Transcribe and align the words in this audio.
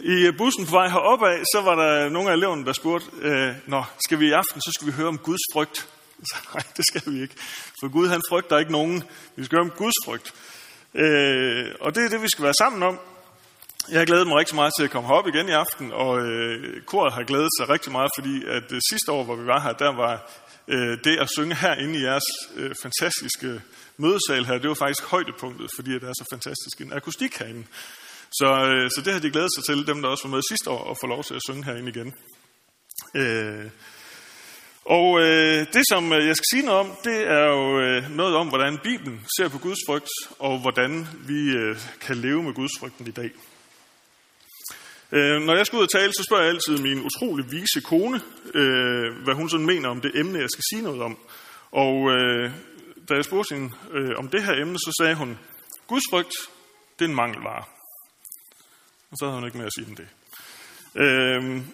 I 0.00 0.26
øh, 0.26 0.36
bussen 0.36 0.66
på 0.66 0.70
vej 0.70 0.88
heroppe 0.88 1.28
af, 1.28 1.38
så 1.38 1.60
var 1.60 1.74
der 1.74 2.08
nogle 2.08 2.30
af 2.30 2.34
eleverne, 2.34 2.64
der 2.64 2.72
spurgte, 2.72 3.06
øh, 3.20 3.54
Nå, 3.66 3.84
skal 4.04 4.20
vi 4.20 4.28
i 4.28 4.32
aften, 4.32 4.60
så 4.60 4.70
skal 4.74 4.86
vi 4.86 4.92
høre 4.92 5.08
om 5.08 5.18
Guds 5.18 5.40
frygt. 5.52 5.88
Så, 6.30 6.36
nej, 6.54 6.62
det 6.76 6.84
skal 6.86 7.12
vi 7.12 7.22
ikke. 7.22 7.34
For 7.80 7.88
Gud, 7.88 8.08
han 8.08 8.20
frygter 8.28 8.58
ikke 8.58 8.72
nogen. 8.72 9.04
Vi 9.36 9.44
skal 9.44 9.56
høre 9.56 9.70
om 9.70 9.76
Guds 9.76 9.94
frygt. 10.04 10.34
Øh, 10.94 11.74
og 11.80 11.94
det 11.94 12.04
er 12.04 12.08
det, 12.08 12.22
vi 12.22 12.28
skal 12.28 12.44
være 12.44 12.54
sammen 12.54 12.82
om. 12.82 12.98
Jeg 13.90 13.98
har 14.00 14.06
glædet 14.06 14.26
mig 14.26 14.36
rigtig 14.36 14.54
meget 14.54 14.72
til 14.78 14.84
at 14.84 14.90
komme 14.90 15.08
herop 15.08 15.26
igen 15.28 15.48
i 15.48 15.52
aften, 15.52 15.92
og 15.92 16.20
øh, 16.20 16.82
koret 16.82 17.12
har 17.12 17.22
glædet 17.22 17.50
sig 17.58 17.68
rigtig 17.68 17.92
meget, 17.92 18.10
fordi 18.18 18.44
at 18.46 18.72
øh, 18.72 18.80
sidste 18.90 19.12
år, 19.12 19.24
hvor 19.24 19.36
vi 19.36 19.46
var 19.46 19.60
her, 19.60 19.72
der 19.72 19.96
var 19.96 20.30
øh, 20.68 20.98
det 21.04 21.16
at 21.18 21.28
synge 21.36 21.54
herinde 21.54 21.98
i 21.98 22.02
jeres 22.02 22.28
øh, 22.56 22.74
fantastiske 22.82 23.62
mødesal 23.96 24.44
her, 24.44 24.58
det 24.58 24.68
var 24.68 24.74
faktisk 24.74 25.04
højdepunktet, 25.04 25.70
fordi 25.76 25.94
at 25.94 26.00
det 26.00 26.08
er 26.08 26.12
så 26.12 26.24
fantastisk 26.32 26.80
en 26.80 26.92
akustik 26.92 27.38
herinde. 27.38 27.64
Så, 28.30 28.46
øh, 28.46 28.90
så 28.90 29.02
det 29.04 29.12
har 29.12 29.20
de 29.20 29.30
glædet 29.30 29.54
sig 29.54 29.64
til, 29.64 29.86
dem 29.86 30.02
der 30.02 30.08
også 30.08 30.28
var 30.28 30.34
med 30.34 30.42
sidste 30.50 30.70
år, 30.70 30.90
at 30.90 30.96
få 31.00 31.06
lov 31.06 31.24
til 31.24 31.34
at 31.34 31.42
synge 31.48 31.64
herinde 31.64 31.88
igen. 31.88 32.14
Øh, 33.14 33.70
og 34.84 35.20
øh, 35.20 35.66
det, 35.72 35.84
som 35.88 36.12
øh, 36.12 36.26
jeg 36.26 36.36
skal 36.36 36.50
sige 36.52 36.66
noget 36.66 36.80
om, 36.80 36.90
det 37.04 37.18
er 37.38 37.46
jo 37.46 37.80
øh, 37.80 38.10
noget 38.10 38.36
om, 38.36 38.48
hvordan 38.48 38.78
Bibelen 38.78 39.20
ser 39.36 39.48
på 39.48 39.58
Guds 39.58 39.78
frygt, 39.88 40.08
og 40.38 40.58
hvordan 40.58 41.08
vi 41.26 41.50
øh, 41.50 41.76
kan 42.00 42.16
leve 42.16 42.42
med 42.42 42.54
Guds 42.54 42.72
frygten 42.80 43.06
i 43.06 43.10
dag. 43.10 43.30
Øh, 45.12 45.42
når 45.42 45.56
jeg 45.56 45.66
skal 45.66 45.76
ud 45.76 45.82
og 45.82 45.92
tale, 45.98 46.12
så 46.12 46.22
spørger 46.22 46.44
jeg 46.44 46.52
altid 46.52 46.78
min 46.78 47.04
utrolig 47.04 47.50
vise 47.50 47.80
kone, 47.80 48.20
øh, 48.54 49.24
hvad 49.24 49.34
hun 49.34 49.50
sådan 49.50 49.66
mener 49.66 49.88
om 49.88 50.00
det 50.00 50.12
emne, 50.14 50.38
jeg 50.38 50.50
skal 50.50 50.64
sige 50.72 50.82
noget 50.82 51.02
om. 51.02 51.18
Og 51.72 52.10
øh, 52.10 52.50
da 53.08 53.14
jeg 53.14 53.24
spurgte 53.24 53.54
hende 53.54 53.70
øh, 53.92 54.14
om 54.18 54.28
det 54.28 54.42
her 54.42 54.54
emne, 54.62 54.78
så 54.78 54.92
sagde 55.00 55.14
hun, 55.14 55.38
Guds 55.86 56.04
frygt, 56.10 56.34
det 56.98 57.04
er 57.04 57.08
en 57.08 57.14
mangelvare. 57.14 57.75
Og 59.10 59.16
så 59.18 59.24
havde 59.24 59.38
hun 59.38 59.46
ikke 59.46 59.58
mere 59.58 59.66
at 59.66 59.76
sige 59.78 59.88
end 59.88 59.96
det. 59.96 60.08
Øhm, 61.04 61.66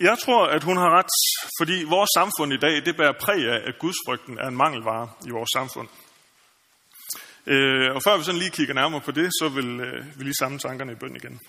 jeg 0.00 0.16
tror, 0.24 0.46
at 0.46 0.62
hun 0.62 0.76
har 0.76 0.90
ret, 0.98 1.12
fordi 1.60 1.84
vores 1.88 2.10
samfund 2.18 2.52
i 2.52 2.56
dag, 2.66 2.84
det 2.86 2.96
bærer 2.96 3.20
præg 3.20 3.40
af, 3.54 3.60
at 3.68 3.78
gudsfrygten 3.78 4.38
er 4.38 4.48
en 4.48 4.56
mangelvare 4.56 5.10
i 5.26 5.30
vores 5.30 5.50
samfund. 5.56 5.88
Øh, 7.46 7.94
og 7.94 8.02
før 8.02 8.16
vi 8.16 8.24
sådan 8.24 8.38
lige 8.38 8.50
kigger 8.50 8.74
nærmere 8.74 9.00
på 9.00 9.10
det, 9.10 9.30
så 9.40 9.48
vil 9.48 9.80
øh, 9.80 10.18
vi 10.18 10.24
lige 10.24 10.40
samle 10.40 10.58
tankerne 10.58 10.92
i 10.92 10.94
bøn 10.94 11.16
igen. 11.16 11.40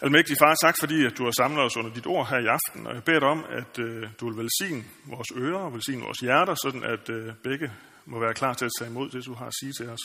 Almægtig 0.00 0.36
far, 0.38 0.54
tak 0.54 0.74
fordi 0.80 1.04
at 1.04 1.18
du 1.18 1.24
har 1.24 1.32
samlet 1.36 1.64
os 1.64 1.76
under 1.76 1.92
dit 1.94 2.06
ord 2.06 2.28
her 2.28 2.38
i 2.38 2.46
aften, 2.46 2.86
og 2.86 2.94
jeg 2.94 3.04
beder 3.04 3.20
dig 3.20 3.28
om, 3.28 3.44
at 3.50 3.78
øh, 3.78 4.08
du 4.20 4.28
vil 4.28 4.36
velsigne 4.42 4.84
vores 5.06 5.28
ører 5.36 5.58
og 5.58 5.72
velsigne 5.72 6.02
vores 6.02 6.18
hjerter, 6.18 6.54
sådan 6.54 6.84
at 6.84 7.10
øh, 7.10 7.34
begge 7.44 7.72
må 8.04 8.18
være 8.18 8.34
klar 8.34 8.54
til 8.54 8.64
at 8.64 8.70
tage 8.78 8.90
imod 8.90 9.10
det, 9.10 9.26
du 9.26 9.34
har 9.34 9.46
at 9.46 9.54
sige 9.60 9.72
til 9.72 9.88
os. 9.88 10.04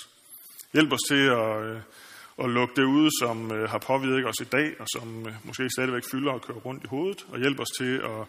Hjælp 0.74 0.94
os 0.94 1.00
til 1.08 1.24
at, 1.28 1.64
øh, 1.64 1.82
at 2.44 2.50
lukke 2.50 2.76
det 2.76 2.84
ud, 2.84 3.10
som 3.22 3.52
øh, 3.52 3.70
har 3.70 3.78
påvirket 3.78 4.28
os 4.28 4.42
i 4.42 4.50
dag, 4.52 4.82
og 4.82 4.88
som 4.96 5.28
øh, 5.28 5.34
måske 5.44 5.70
stadigvæk 5.70 6.04
fylder 6.12 6.32
og 6.32 6.42
kører 6.42 6.58
rundt 6.58 6.84
i 6.84 6.88
hovedet, 6.88 7.26
og 7.32 7.40
hjælp 7.40 7.60
os 7.60 7.72
til 7.78 7.94
at, 7.98 8.22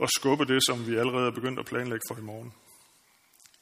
at 0.00 0.08
skubbe 0.18 0.44
det, 0.44 0.60
som 0.66 0.86
vi 0.86 0.96
allerede 0.96 1.26
er 1.26 1.30
begyndt 1.30 1.58
at 1.58 1.66
planlægge 1.66 2.06
for 2.10 2.18
i 2.18 2.22
morgen. 2.22 2.52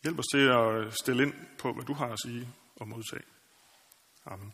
Hjælp 0.02 0.18
os 0.18 0.30
til 0.32 0.44
at 0.58 0.74
øh, 0.74 0.92
stille 0.92 1.22
ind 1.22 1.34
på, 1.58 1.72
hvad 1.72 1.84
du 1.84 1.92
har 1.92 2.06
at 2.06 2.18
sige 2.26 2.48
og 2.76 2.88
modtage. 2.88 3.24
Amen. 4.26 4.52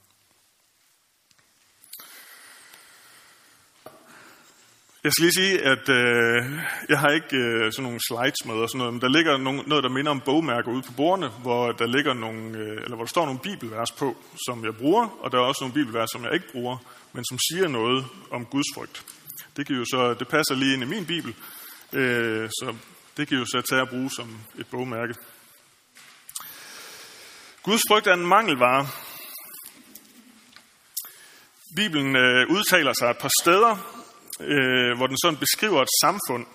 Jeg 5.05 5.12
skal 5.12 5.22
lige 5.22 5.33
sige, 5.33 5.62
at 5.62 5.88
øh, 5.88 6.60
jeg 6.88 6.98
har 6.98 7.08
ikke 7.08 7.36
øh, 7.36 7.72
sådan 7.72 7.83
nogle 7.83 8.00
slides 8.08 8.44
med 8.47 8.55
og 8.55 8.69
sådan 8.69 8.78
noget, 8.78 8.92
men 8.94 9.00
der 9.00 9.08
ligger 9.08 9.36
nogle, 9.36 9.62
noget, 9.66 9.84
der 9.84 9.91
minder 9.91 10.10
om 10.10 10.20
bogmærker 10.20 10.70
ude 10.72 10.83
på 10.83 10.92
bordene, 10.92 11.28
hvor 11.28 11.72
der 11.72 11.86
ligger 11.86 12.14
nogle, 12.14 12.58
øh, 12.58 12.83
eller 12.84 12.94
hvor 12.94 13.05
der 13.05 13.10
står 13.10 13.25
nogle 13.25 13.41
bibelvers 13.41 13.92
på, 13.92 14.16
som 14.47 14.64
jeg 14.64 14.77
bruger, 14.77 15.19
og 15.20 15.32
der 15.32 15.38
er 15.38 15.42
også 15.42 15.64
nogle 15.64 15.75
bibelvers, 15.75 16.08
som 16.12 16.25
jeg 16.25 16.34
ikke 16.34 16.52
bruger, 16.52 16.77
men 17.12 17.25
som 17.25 17.38
siger 17.38 17.69
noget 17.69 18.05
om 18.30 18.47
Guds 18.47 18.66
frygt. 18.75 19.05
Det 19.56 19.66
kan 19.66 19.77
jo 19.77 19.84
så, 19.84 20.14
det 20.19 20.28
passer 20.28 20.55
lige 20.55 20.75
ind 20.75 20.82
i 20.82 20.86
min 20.86 21.06
bibel, 21.06 21.34
øh, 21.92 22.48
så 22.48 22.75
det 23.16 23.28
kan 23.28 23.38
jo 23.38 23.44
så 23.44 23.62
tage 23.71 23.82
at 23.82 23.88
bruge 23.88 24.10
som 24.10 24.38
et 24.59 24.66
bogmærke. 24.66 25.15
Guds 27.62 27.82
frygt 27.91 28.06
er 28.06 28.15
en 28.15 28.26
mangelvare. 28.26 28.86
Bibelen 31.76 32.16
øh, 32.16 32.50
udtaler 32.50 32.92
sig 32.92 33.10
et 33.10 33.19
par 33.19 33.31
steder 33.42 33.94
øh, 34.41 34.97
hvor 34.97 35.06
den 35.06 35.17
sådan 35.22 35.39
beskriver 35.39 35.83
et 35.83 35.89
samfund 36.03 36.47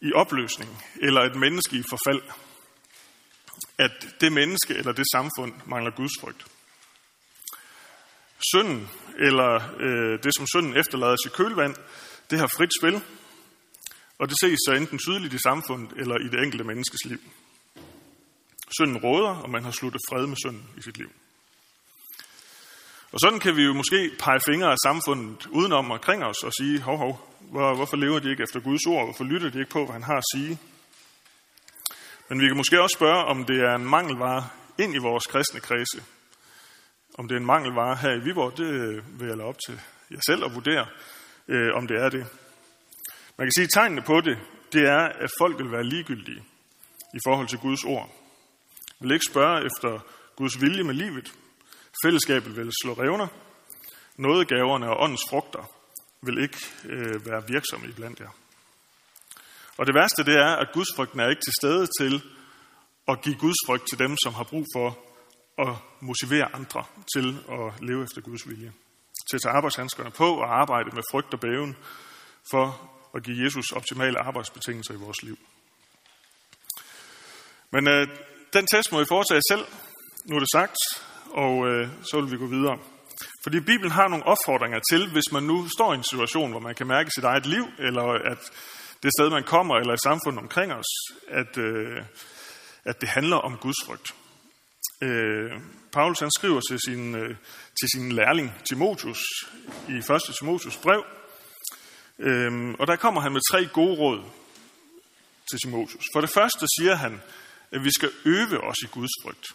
i 0.00 0.12
opløsning, 0.12 0.82
eller 1.02 1.20
et 1.20 1.36
menneske 1.36 1.76
i 1.76 1.82
forfald. 1.82 2.22
At 3.78 4.06
det 4.20 4.32
menneske 4.32 4.74
eller 4.74 4.92
det 4.92 5.04
samfund 5.12 5.52
mangler 5.66 5.90
Guds 5.90 6.12
frygt. 6.20 6.46
Synden, 8.50 8.88
eller 9.18 9.52
øh, 9.80 10.22
det 10.22 10.34
som 10.36 10.46
synden 10.46 10.76
efterlader 10.76 11.16
i 11.26 11.30
kølvand, 11.34 11.74
det 12.30 12.38
har 12.38 12.46
frit 12.46 12.70
spil, 12.80 13.02
og 14.18 14.28
det 14.28 14.36
ses 14.42 14.58
så 14.66 14.72
enten 14.72 14.98
tydeligt 14.98 15.34
i 15.34 15.38
samfundet 15.38 15.92
eller 15.96 16.16
i 16.18 16.28
det 16.28 16.44
enkelte 16.44 16.64
menneskes 16.64 17.04
liv. 17.04 17.20
Synden 18.78 18.96
råder, 18.96 19.28
og 19.28 19.50
man 19.50 19.64
har 19.64 19.70
sluttet 19.70 20.00
fred 20.08 20.26
med 20.26 20.36
synden 20.36 20.64
i 20.76 20.82
sit 20.82 20.98
liv. 20.98 21.10
Og 23.12 23.20
sådan 23.20 23.40
kan 23.40 23.56
vi 23.56 23.62
jo 23.62 23.72
måske 23.72 24.10
pege 24.18 24.40
fingre 24.46 24.70
af 24.70 24.76
samfundet 24.84 25.46
udenom 25.46 25.90
omkring 25.90 26.24
os 26.24 26.42
og 26.44 26.52
sige, 26.52 26.80
hov, 26.80 26.98
hov, 26.98 27.36
hvor, 27.40 27.74
hvorfor 27.74 27.96
lever 27.96 28.18
de 28.18 28.30
ikke 28.30 28.42
efter 28.42 28.60
Guds 28.60 28.86
ord? 28.86 29.06
Hvorfor 29.06 29.24
lytter 29.24 29.50
de 29.50 29.58
ikke 29.58 29.70
på, 29.70 29.84
hvad 29.84 29.92
han 29.92 30.02
har 30.02 30.16
at 30.16 30.24
sige? 30.34 30.58
Men 32.28 32.40
vi 32.40 32.46
kan 32.46 32.56
måske 32.56 32.82
også 32.82 32.94
spørge, 32.94 33.24
om 33.24 33.44
det 33.44 33.60
er 33.60 33.74
en 33.74 33.84
mangelvare 33.84 34.48
ind 34.78 34.94
i 34.94 34.98
vores 34.98 35.26
kristne 35.26 35.60
kredse. 35.60 36.02
Om 37.18 37.28
det 37.28 37.34
er 37.34 37.40
en 37.40 37.46
mangelvare 37.46 37.96
her 37.96 38.10
i 38.10 38.20
Viborg, 38.20 38.56
det 38.56 38.70
vil 39.18 39.28
jeg 39.28 39.36
lade 39.36 39.48
op 39.48 39.58
til 39.66 39.80
jer 40.10 40.20
selv 40.26 40.44
at 40.44 40.54
vurdere, 40.54 40.86
øh, 41.48 41.74
om 41.74 41.86
det 41.86 41.96
er 41.96 42.08
det. 42.08 42.26
Man 43.38 43.46
kan 43.46 43.52
sige, 43.52 43.64
at 43.64 43.70
tegnene 43.70 44.02
på 44.02 44.20
det, 44.20 44.38
det 44.72 44.82
er, 44.82 45.04
at 45.24 45.30
folk 45.40 45.58
vil 45.58 45.72
være 45.72 45.84
ligegyldige 45.84 46.42
i 47.14 47.18
forhold 47.26 47.48
til 47.48 47.58
Guds 47.58 47.84
ord. 47.84 48.10
Vil 49.00 49.12
ikke 49.12 49.26
spørge 49.30 49.66
efter 49.66 49.98
Guds 50.36 50.60
vilje 50.60 50.82
med 50.82 50.94
livet, 50.94 51.32
Fællesskabet 52.04 52.56
vil 52.56 52.72
slå 52.82 52.92
revner. 52.92 53.28
Nådegaverne 54.16 54.90
og 54.90 55.02
åndens 55.02 55.24
frugter 55.30 55.70
vil 56.22 56.42
ikke 56.42 56.58
øh, 56.84 57.26
være 57.26 57.48
virksomme 57.48 57.88
iblandt 57.88 58.20
jer. 58.20 58.30
Og 59.78 59.86
det 59.86 59.94
værste 59.94 60.24
det 60.24 60.34
er, 60.34 60.56
at 60.56 60.72
gudsfrygten 60.72 61.20
er 61.20 61.28
ikke 61.28 61.42
til 61.46 61.52
stede 61.60 61.86
til 62.00 62.22
at 63.08 63.22
give 63.22 63.38
gudsfrygt 63.38 63.88
til 63.88 63.98
dem, 63.98 64.16
som 64.24 64.34
har 64.34 64.44
brug 64.44 64.64
for 64.76 64.98
at 65.58 65.74
motivere 66.00 66.54
andre 66.54 66.84
til 67.16 67.26
at 67.50 67.82
leve 67.82 68.02
efter 68.02 68.20
Guds 68.20 68.48
vilje. 68.48 68.72
Til 69.30 69.36
at 69.36 69.42
tage 69.42 69.56
arbejdshandskerne 69.56 70.10
på 70.10 70.28
og 70.36 70.60
arbejde 70.60 70.90
med 70.94 71.02
frygt 71.10 71.34
og 71.34 71.40
bæven 71.40 71.76
for 72.50 72.90
at 73.14 73.22
give 73.22 73.44
Jesus 73.44 73.72
optimale 73.72 74.18
arbejdsbetingelser 74.18 74.94
i 74.94 74.96
vores 74.96 75.22
liv. 75.22 75.38
Men 77.70 77.88
øh, 77.88 78.08
den 78.52 78.66
test 78.66 78.92
må 78.92 79.00
I 79.00 79.04
foretage 79.08 79.42
selv. 79.50 79.64
Nu 80.24 80.36
er 80.36 80.40
det 80.40 80.48
sagt, 80.52 80.76
og 81.30 81.68
øh, 81.68 81.88
så 82.02 82.20
vil 82.20 82.30
vi 82.30 82.36
gå 82.36 82.46
videre. 82.46 82.78
Fordi 83.42 83.60
Bibelen 83.60 83.90
har 83.90 84.08
nogle 84.08 84.26
opfordringer 84.26 84.80
til, 84.90 85.12
hvis 85.12 85.32
man 85.32 85.42
nu 85.42 85.68
står 85.68 85.92
i 85.92 85.96
en 85.96 86.04
situation, 86.04 86.50
hvor 86.50 86.60
man 86.60 86.74
kan 86.74 86.86
mærke 86.86 87.10
sit 87.10 87.24
eget 87.24 87.46
liv, 87.46 87.64
eller 87.78 88.02
at 88.32 88.38
det 89.02 89.10
sted, 89.18 89.30
man 89.30 89.44
kommer, 89.44 89.74
eller 89.74 89.94
i 89.94 90.04
samfund 90.04 90.38
omkring 90.38 90.72
os, 90.72 90.86
at, 91.28 91.58
øh, 91.58 92.02
at 92.84 93.00
det 93.00 93.08
handler 93.08 93.36
om 93.36 93.56
Guds 93.56 93.84
frygt. 93.86 94.14
Øh, 95.02 95.52
Paulus 95.92 96.20
han 96.20 96.30
skriver 96.30 96.60
til 96.70 96.78
sin, 96.80 97.14
øh, 97.14 97.36
til 97.80 97.88
sin 97.94 98.12
lærling 98.12 98.54
Timotius 98.68 99.22
i 99.88 99.92
1. 99.92 100.04
Timotius 100.38 100.76
brev, 100.76 101.04
øh, 102.18 102.74
og 102.78 102.86
der 102.86 102.96
kommer 102.96 103.20
han 103.20 103.32
med 103.32 103.40
tre 103.50 103.66
gode 103.66 103.96
råd 103.98 104.22
til 105.50 105.58
Timotius. 105.58 106.04
For 106.14 106.20
det 106.20 106.30
første 106.30 106.66
siger 106.78 106.94
han, 106.94 107.22
at 107.72 107.84
vi 107.84 107.90
skal 107.90 108.10
øve 108.24 108.64
os 108.64 108.76
i 108.84 108.86
Guds 108.86 109.10
frygt. 109.22 109.46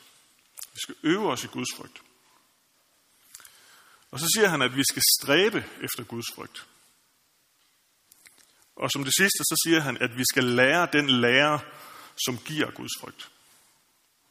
Vi 0.74 0.80
skal 0.82 0.96
øve 1.04 1.32
os 1.32 1.44
i 1.44 1.48
Guds 1.48 1.76
frygt. 1.78 2.02
Og 4.12 4.20
så 4.20 4.26
siger 4.36 4.48
han, 4.48 4.62
at 4.62 4.76
vi 4.76 4.84
skal 4.90 5.04
stræbe 5.20 5.66
efter 5.82 6.04
Guds 6.04 6.26
frygt. 6.36 6.68
Og 8.76 8.90
som 8.92 9.04
det 9.04 9.14
sidste, 9.18 9.44
så 9.44 9.62
siger 9.66 9.80
han, 9.80 9.98
at 9.98 10.18
vi 10.18 10.24
skal 10.32 10.44
lære 10.44 10.88
den 10.94 11.10
lære, 11.10 11.60
som 12.26 12.38
giver 12.38 12.72
Guds 12.72 12.92
frygt. 13.00 13.30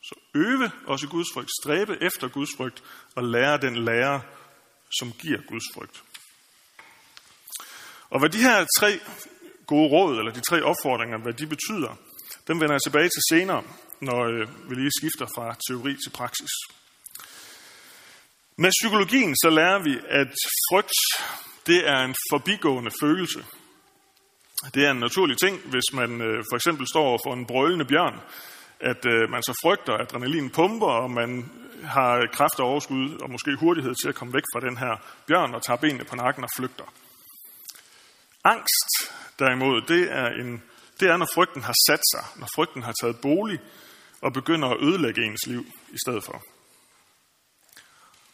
Så 0.02 0.14
øve 0.34 0.70
os 0.86 1.02
i 1.02 1.06
Guds 1.06 1.28
frygt, 1.34 1.50
stræbe 1.62 1.98
efter 2.00 2.28
Guds 2.28 2.50
frygt 2.56 2.82
og 3.14 3.24
lære 3.24 3.58
den 3.58 3.84
lære, 3.84 4.22
som 4.98 5.12
giver 5.12 5.40
Guds 5.48 5.64
frygt. 5.74 6.02
Og 8.10 8.18
hvad 8.18 8.30
de 8.30 8.38
her 8.38 8.66
tre 8.78 9.00
gode 9.66 9.88
råd, 9.90 10.18
eller 10.18 10.32
de 10.32 10.40
tre 10.40 10.62
opfordringer, 10.62 11.18
hvad 11.18 11.32
de 11.32 11.46
betyder, 11.46 11.96
dem 12.46 12.60
vender 12.60 12.74
jeg 12.74 12.82
tilbage 12.82 13.08
til 13.08 13.22
senere 13.30 13.64
når 14.00 14.20
øh, 14.32 14.70
vi 14.70 14.74
lige 14.74 14.98
skifter 14.98 15.26
fra 15.36 15.56
teori 15.68 15.92
til 16.04 16.10
praksis. 16.10 16.52
Med 18.56 18.70
psykologien 18.70 19.36
så 19.36 19.50
lærer 19.50 19.78
vi, 19.78 19.94
at 20.20 20.32
frygt, 20.68 21.00
det 21.66 21.88
er 21.88 22.00
en 22.04 22.14
forbigående 22.30 22.90
følelse. 23.02 23.44
Det 24.74 24.86
er 24.86 24.90
en 24.90 25.00
naturlig 25.00 25.38
ting, 25.38 25.60
hvis 25.72 25.88
man 25.92 26.20
øh, 26.20 26.44
for 26.50 26.56
eksempel 26.56 26.86
står 26.88 27.20
for 27.24 27.32
en 27.34 27.46
brølende 27.46 27.84
bjørn, 27.84 28.20
at 28.80 29.06
øh, 29.12 29.30
man 29.30 29.42
så 29.42 29.58
frygter, 29.62 29.92
at 29.94 30.00
adrenalin 30.00 30.50
pumper, 30.50 30.86
og 30.86 31.10
man 31.10 31.50
har 31.84 32.26
kræfter 32.32 32.64
overskud 32.64 33.18
og 33.22 33.30
måske 33.30 33.56
hurtighed 33.56 33.94
til 34.02 34.08
at 34.08 34.14
komme 34.14 34.34
væk 34.34 34.42
fra 34.54 34.60
den 34.60 34.76
her 34.76 34.94
bjørn 35.26 35.54
og 35.54 35.62
tager 35.62 35.76
benene 35.76 36.04
på 36.04 36.16
nakken 36.16 36.44
og 36.44 36.50
flygter. 36.56 36.84
Angst, 38.44 38.90
derimod, 39.38 39.82
det 39.88 40.02
er, 40.12 40.26
en, 40.26 40.62
det 41.00 41.08
er, 41.08 41.16
når 41.16 41.28
frygten 41.34 41.62
har 41.62 41.74
sat 41.88 42.00
sig, 42.12 42.24
når 42.40 42.48
frygten 42.54 42.82
har 42.82 42.94
taget 43.00 43.20
bolig 43.22 43.60
og 44.20 44.32
begynder 44.32 44.68
at 44.68 44.82
ødelægge 44.82 45.24
ens 45.24 45.46
liv 45.46 45.66
i 45.92 45.98
stedet 46.04 46.24
for. 46.24 46.42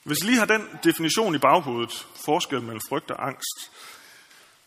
Hvis 0.05 0.19
I 0.23 0.27
lige 0.27 0.39
har 0.39 0.47
den 0.47 0.69
definition 0.85 1.35
i 1.35 1.39
baghovedet, 1.39 2.07
forskel 2.25 2.63
mellem 2.63 2.81
frygt 2.89 3.11
og 3.11 3.27
angst, 3.29 3.73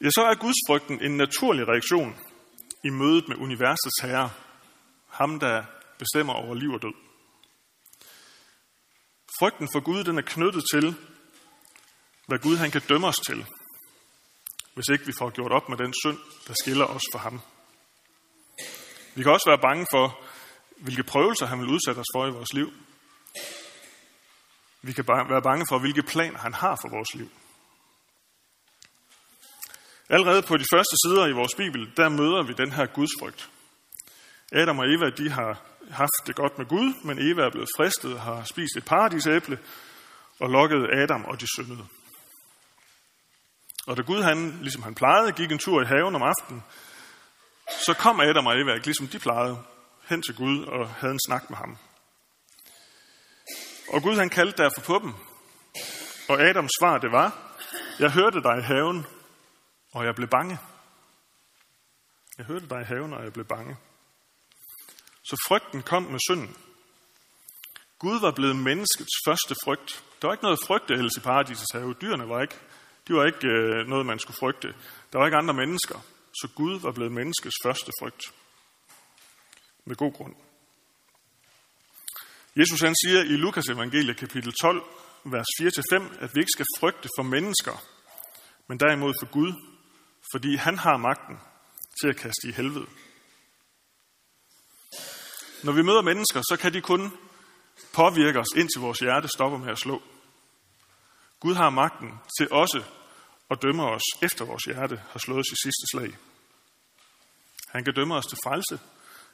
ja, 0.01 0.09
så 0.09 0.21
er 0.21 0.35
gudsfrygten 0.35 1.01
en 1.01 1.17
naturlig 1.17 1.67
reaktion 1.67 2.15
i 2.83 2.89
mødet 2.89 3.27
med 3.27 3.37
universets 3.37 4.01
herre, 4.01 4.29
ham 5.07 5.39
der 5.39 5.63
bestemmer 5.97 6.33
over 6.33 6.55
liv 6.55 6.71
og 6.71 6.81
død. 6.81 6.93
Frygten 9.39 9.69
for 9.73 9.79
Gud 9.79 10.03
den 10.03 10.17
er 10.17 10.21
knyttet 10.21 10.63
til, 10.73 10.95
hvad 12.27 12.39
Gud 12.39 12.57
han 12.57 12.71
kan 12.71 12.81
dømme 12.89 13.07
os 13.07 13.19
til, 13.27 13.45
hvis 14.73 14.87
ikke 14.87 15.05
vi 15.05 15.13
får 15.19 15.29
gjort 15.29 15.51
op 15.51 15.69
med 15.69 15.77
den 15.77 15.93
synd, 16.03 16.17
der 16.47 16.53
skiller 16.63 16.85
os 16.85 17.01
fra 17.13 17.19
ham. 17.19 17.41
Vi 19.15 19.23
kan 19.23 19.31
også 19.31 19.49
være 19.49 19.61
bange 19.61 19.85
for, 19.93 20.28
hvilke 20.79 21.03
prøvelser 21.03 21.45
han 21.45 21.59
vil 21.59 21.69
udsætte 21.69 21.99
os 21.99 22.13
for 22.15 22.27
i 22.27 22.31
vores 22.31 22.53
liv. 22.53 22.73
Vi 24.81 24.93
kan 24.93 25.05
være 25.07 25.41
bange 25.41 25.65
for, 25.69 25.79
hvilke 25.79 26.03
planer 26.03 26.39
han 26.39 26.53
har 26.53 26.77
for 26.81 26.89
vores 26.89 27.15
liv. 27.15 27.29
Allerede 30.09 30.41
på 30.41 30.57
de 30.57 30.65
første 30.73 30.95
sider 31.05 31.27
i 31.27 31.31
vores 31.31 31.55
Bibel, 31.55 31.91
der 31.97 32.09
møder 32.09 32.43
vi 32.43 32.53
den 32.53 32.71
her 32.71 32.85
gudsfrygt. 32.85 33.49
Adam 34.51 34.79
og 34.79 34.85
Eva, 34.93 35.09
de 35.09 35.29
har 35.29 35.61
haft 35.91 36.27
det 36.27 36.35
godt 36.35 36.57
med 36.57 36.65
Gud, 36.65 36.93
men 37.03 37.19
Eva 37.19 37.41
er 37.41 37.49
blevet 37.49 37.69
fristet 37.77 38.19
har 38.19 38.43
spist 38.43 38.77
et 38.77 38.85
paradisæble 38.85 39.59
og 40.39 40.49
lokket 40.49 40.87
Adam, 40.93 41.25
og 41.25 41.41
de 41.41 41.47
syndede. 41.55 41.87
Og 43.87 43.97
da 43.97 44.01
Gud, 44.01 44.21
han, 44.21 44.59
ligesom 44.61 44.83
han 44.83 44.95
plejede, 44.95 45.31
gik 45.31 45.51
en 45.51 45.59
tur 45.59 45.81
i 45.81 45.85
haven 45.85 46.15
om 46.15 46.23
aftenen, 46.23 46.63
så 47.85 47.93
kom 47.93 48.19
Adam 48.19 48.45
og 48.45 48.59
Eva, 48.59 48.75
ligesom 48.75 49.07
de 49.07 49.19
plejede, 49.19 49.63
hen 50.09 50.21
til 50.21 50.35
Gud 50.35 50.65
og 50.65 50.89
havde 50.89 51.13
en 51.13 51.19
snak 51.27 51.49
med 51.49 51.57
ham. 51.57 51.77
Og 53.93 54.01
Gud 54.01 54.15
han 54.15 54.29
kaldte 54.29 54.63
derfor 54.63 54.81
på 54.81 54.99
dem. 54.99 55.13
Og 56.29 56.41
Adams 56.41 56.71
svar 56.79 56.97
det 56.97 57.11
var, 57.11 57.55
jeg 57.99 58.11
hørte 58.11 58.43
dig 58.43 58.57
i 58.59 58.61
haven, 58.61 59.05
og 59.93 60.05
jeg 60.05 60.15
blev 60.15 60.27
bange. 60.27 60.57
Jeg 62.37 62.45
hørte 62.45 62.69
dig 62.69 62.81
i 62.81 62.85
haven, 62.85 63.13
og 63.13 63.23
jeg 63.23 63.33
blev 63.33 63.45
bange. 63.45 63.77
Så 65.23 65.35
frygten 65.47 65.81
kom 65.81 66.03
med 66.03 66.19
synden. 66.29 66.57
Gud 67.99 68.19
var 68.19 68.31
blevet 68.31 68.55
menneskets 68.55 69.15
første 69.27 69.55
frygt. 69.63 70.03
Der 70.21 70.27
var 70.27 70.33
ikke 70.33 70.43
noget 70.43 70.59
frygte 70.67 70.93
ellers 70.93 71.17
i 71.17 71.19
paradisets 71.19 71.71
have. 71.73 71.93
Dyrene 72.01 72.29
var 72.29 72.41
ikke, 72.41 72.55
de 73.07 73.13
var 73.13 73.25
ikke 73.25 73.47
øh, 73.47 73.87
noget, 73.87 74.05
man 74.05 74.19
skulle 74.19 74.37
frygte. 74.37 74.67
Der 75.11 75.19
var 75.19 75.25
ikke 75.25 75.37
andre 75.37 75.53
mennesker. 75.53 75.99
Så 76.41 76.47
Gud 76.55 76.79
var 76.79 76.91
blevet 76.91 77.11
menneskets 77.11 77.55
første 77.65 77.91
frygt. 78.01 78.23
Med 79.89 79.95
god 79.95 80.13
grund. 80.13 80.35
Jesus 82.55 82.81
han 82.81 82.95
siger 82.95 83.21
i 83.23 83.35
Lukas 83.43 83.69
evangelie 83.69 84.13
kapitel 84.13 84.53
12, 84.53 84.83
vers 85.23 85.45
4-5, 85.61 86.23
at 86.23 86.29
vi 86.35 86.41
ikke 86.41 86.55
skal 86.55 86.65
frygte 86.79 87.09
for 87.17 87.23
mennesker, 87.23 87.83
men 88.67 88.79
derimod 88.79 89.13
for 89.19 89.31
Gud, 89.31 89.53
fordi 90.33 90.55
han 90.55 90.77
har 90.77 90.97
magten 90.97 91.37
til 92.01 92.07
at 92.09 92.15
kaste 92.15 92.47
i 92.47 92.51
helvede. 92.51 92.85
Når 95.63 95.71
vi 95.71 95.81
møder 95.81 96.01
mennesker, 96.01 96.41
så 96.41 96.57
kan 96.61 96.73
de 96.73 96.81
kun 96.81 97.11
påvirke 97.93 98.39
os, 98.39 98.55
indtil 98.55 98.81
vores 98.81 98.99
hjerte 98.99 99.27
stopper 99.27 99.57
med 99.57 99.71
at 99.71 99.79
slå. 99.79 100.01
Gud 101.39 101.55
har 101.55 101.69
magten 101.69 102.11
til 102.39 102.51
også 102.51 102.83
at 103.51 103.61
dømme 103.61 103.83
os, 103.83 104.03
efter 104.21 104.45
vores 104.45 104.63
hjerte 104.63 105.01
har 105.09 105.19
slået 105.19 105.45
sit 105.47 105.61
sidste 105.63 105.85
slag. 105.93 106.17
Han 107.67 107.83
kan 107.83 107.93
dømme 107.93 108.15
os 108.15 108.25
til 108.25 108.37
frelse 108.43 108.79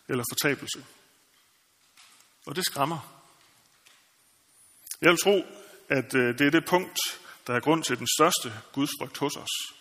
eller 0.09 0.23
fortabelse. 0.31 0.85
Og 2.45 2.55
det 2.55 2.65
skræmmer. 2.65 3.15
Jeg 5.01 5.09
vil 5.09 5.19
tro, 5.23 5.45
at 5.89 6.15
øh, 6.15 6.39
det 6.39 6.47
er 6.47 6.51
det 6.51 6.65
punkt, 6.65 6.99
der 7.47 7.53
er 7.53 7.59
grund 7.59 7.83
til 7.83 7.97
den 7.97 8.07
største 8.17 8.61
gudsfrygt 8.73 9.17
hos 9.17 9.35
os. 9.35 9.75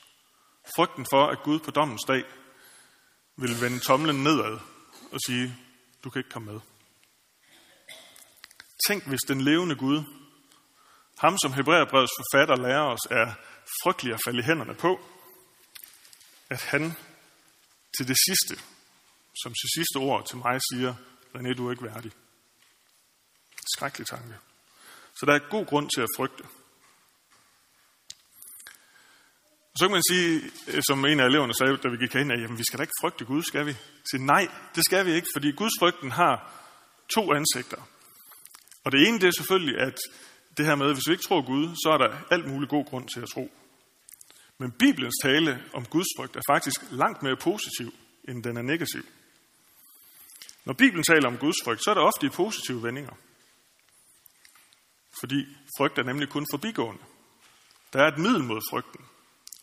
Frygten 0.77 1.07
for, 1.13 1.27
at 1.27 1.43
Gud 1.43 1.59
på 1.59 1.71
dommens 1.71 2.03
dag 2.03 2.25
vil 3.37 3.61
vende 3.61 3.79
tomlen 3.79 4.23
nedad 4.23 4.59
og 5.13 5.21
sige, 5.27 5.57
du 6.05 6.11
kan 6.11 6.21
ikke 6.21 6.31
komme 6.31 6.53
med. 6.53 6.61
Tænk, 8.89 9.09
hvis 9.09 9.21
den 9.29 9.41
levende 9.41 9.77
Gud, 9.77 10.03
ham 11.19 11.39
som 11.43 11.53
Hebræerbrevets 11.53 12.13
forfatter 12.19 12.57
lærer 12.57 12.83
os, 12.83 13.05
er 13.11 13.35
frygtelig 13.83 14.15
at 14.15 14.21
falde 14.25 14.39
i 14.39 14.43
hænderne 14.43 14.75
på, 14.75 15.01
at 16.51 16.63
han 16.63 16.93
til 17.97 18.09
det 18.09 18.17
sidste, 18.27 18.65
som 19.43 19.53
til 19.53 19.69
sidste 19.77 19.97
ord 19.97 20.27
til 20.29 20.37
mig 20.37 20.61
siger, 20.73 20.95
René, 21.35 21.55
du 21.55 21.67
er 21.67 21.71
ikke 21.71 21.85
værdig. 21.85 22.13
Skrækkelig 23.75 24.07
tanke. 24.07 24.35
Så 25.15 25.27
der 25.27 25.35
er 25.35 25.51
god 25.51 25.67
grund 25.67 25.91
til 25.91 26.01
at 26.01 26.09
frygte. 26.17 26.45
Så 29.79 29.85
kan 29.85 29.91
man 29.91 30.03
sige, 30.11 30.41
øh, 30.69 30.83
som 30.89 31.05
en 31.05 31.21
af 31.21 31.27
eleverne 31.27 31.55
sagde, 31.55 31.77
da 31.77 31.89
vi 31.89 31.97
gik 31.97 32.15
ind, 32.15 32.33
at 32.33 32.41
jamen, 32.43 32.59
vi 32.59 32.65
skal 32.65 32.79
da 32.79 32.83
ikke 32.83 33.01
frygte 33.01 33.25
Gud, 33.25 33.43
skal 33.43 33.67
vi? 33.67 33.73
Så 34.05 34.19
nej, 34.19 34.49
det 34.75 34.85
skal 34.85 35.07
vi 35.07 35.13
ikke, 35.13 35.29
fordi 35.35 35.53
Guds 35.53 35.73
frygten 35.81 36.11
har 36.11 36.35
to 37.09 37.33
ansigter. 37.33 37.83
Og 38.85 38.93
det 38.93 39.09
ene 39.09 39.21
det 39.21 39.27
er 39.29 39.37
selvfølgelig, 39.39 39.79
at 39.81 39.99
det 40.57 40.67
her 40.67 40.75
med, 40.75 40.87
at 40.87 40.95
hvis 40.95 41.09
vi 41.09 41.13
ikke 41.13 41.25
tror 41.29 41.47
Gud, 41.47 41.67
så 41.83 41.89
er 41.95 41.99
der 41.99 42.11
alt 42.31 42.49
mulig 42.49 42.69
god 42.69 42.85
grund 42.85 43.09
til 43.09 43.21
at 43.21 43.29
tro. 43.35 43.53
Men 44.59 44.73
Bibelens 44.73 45.15
tale 45.23 45.65
om 45.73 45.85
Guds 45.87 46.07
frygt 46.19 46.37
er 46.37 46.41
faktisk 46.51 46.81
langt 46.91 47.23
mere 47.23 47.37
positiv, 47.37 47.95
end 48.29 48.45
den 48.45 48.57
er 48.57 48.63
negativ. 48.63 49.03
Når 50.65 50.73
Bibelen 50.75 51.05
taler 51.05 51.27
om 51.29 51.39
Guds 51.39 51.57
frygt, 51.65 51.85
så 51.85 51.91
er 51.91 51.95
det 51.95 52.03
ofte 52.03 52.27
i 52.27 52.29
positive 52.29 52.83
vendinger. 52.83 53.15
Fordi 55.21 55.47
frygt 55.79 55.99
er 55.99 56.03
nemlig 56.03 56.29
kun 56.29 56.47
forbigående. 56.53 57.03
Der 57.93 58.03
er 58.03 58.09
et 58.09 58.19
middel 58.19 58.45
mod 58.45 58.61
frygten. 58.71 59.05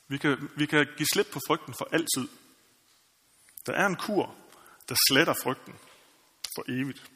Vi 0.07 0.17
kan, 0.17 0.49
vi 0.55 0.65
kan 0.65 0.87
give 0.97 1.07
slip 1.13 1.27
på 1.33 1.39
frygten 1.47 1.73
for 1.73 1.87
altid. 1.91 2.27
Der 3.65 3.73
er 3.73 3.85
en 3.85 3.95
kur, 3.95 4.35
der 4.89 4.95
sletter 5.09 5.33
frygten 5.43 5.73
for 6.55 6.63
evigt. 6.67 7.11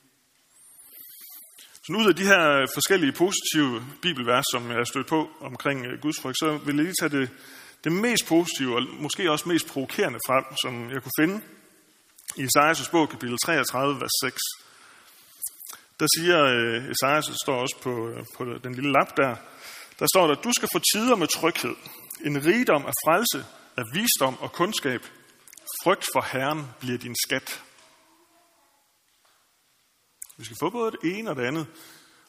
Så 1.87 1.93
ud 1.93 2.07
af 2.09 2.15
de 2.15 2.23
her 2.23 2.65
forskellige 2.73 3.11
positive 3.11 3.85
bibelvers, 4.01 4.45
som 4.51 4.67
jeg 4.67 4.77
har 4.77 4.83
stødt 4.83 5.07
på 5.07 5.29
omkring 5.41 5.85
øh, 5.85 6.01
Guds 6.01 6.21
frygt, 6.21 6.37
så 6.39 6.57
vil 6.57 6.75
jeg 6.75 6.83
lige 6.83 6.95
tage 6.99 7.19
det, 7.19 7.29
det 7.83 7.91
mest 7.91 8.27
positive, 8.27 8.75
og 8.75 8.81
måske 8.99 9.31
også 9.31 9.49
mest 9.49 9.67
provokerende 9.67 10.19
frem, 10.27 10.45
som 10.63 10.89
jeg 10.89 11.03
kunne 11.03 11.19
finde 11.19 11.41
i 12.35 12.43
Esajas' 12.43 12.91
bog, 12.91 13.09
kapitel 13.09 13.37
33, 13.37 14.01
vers 14.01 14.11
6. 14.23 14.39
Der 15.99 16.07
siger 16.17 16.43
øh, 16.43 16.91
Esajas, 16.91 17.25
det 17.25 17.39
står 17.43 17.55
også 17.55 17.77
på, 17.81 18.09
øh, 18.09 18.25
på 18.37 18.43
den 18.63 18.75
lille 18.75 18.91
lap 18.91 19.17
der, 19.17 19.35
der 19.99 20.07
står 20.13 20.27
der, 20.27 20.35
du 20.35 20.51
skal 20.53 20.69
få 20.73 20.79
tider 20.93 21.15
med 21.15 21.27
tryghed, 21.27 21.75
en 22.25 22.45
rigdom 22.45 22.85
af 22.85 22.93
frelse, 23.05 23.45
af 23.77 23.83
visdom 23.93 24.39
og 24.39 24.51
kundskab. 24.51 25.01
Frygt 25.83 26.05
for 26.13 26.25
Herren 26.31 26.65
bliver 26.79 26.97
din 26.97 27.15
skat. 27.25 27.63
Vi 30.37 30.45
skal 30.45 30.57
få 30.59 30.69
både 30.69 30.91
det 30.91 31.17
ene 31.17 31.29
og 31.29 31.35
det 31.35 31.45
andet, 31.45 31.67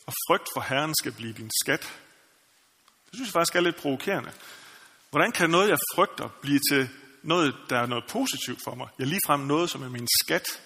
og 0.07 0.13
frygt 0.29 0.49
for 0.55 0.61
Herren 0.61 0.95
skal 1.01 1.13
blive 1.13 1.33
din 1.33 1.51
skat. 1.65 1.81
Det 3.07 3.15
synes 3.15 3.29
jeg 3.29 3.33
faktisk 3.33 3.57
er 3.57 3.61
lidt 3.61 3.77
provokerende. 3.77 4.33
Hvordan 5.11 5.33
kan 5.33 5.51
noget, 5.51 5.69
jeg 5.69 5.79
frygter, 5.95 6.29
blive 6.43 6.61
til 6.71 6.89
noget, 7.27 7.57
der 7.71 7.79
er 7.79 7.87
noget 7.87 8.05
positivt 8.09 8.61
for 8.65 8.75
mig? 8.75 8.89
Jeg 8.99 9.07
ligefrem 9.07 9.41
noget, 9.41 9.71
som 9.71 9.83
er 9.83 9.89
min 9.89 10.09
skat. 10.25 10.63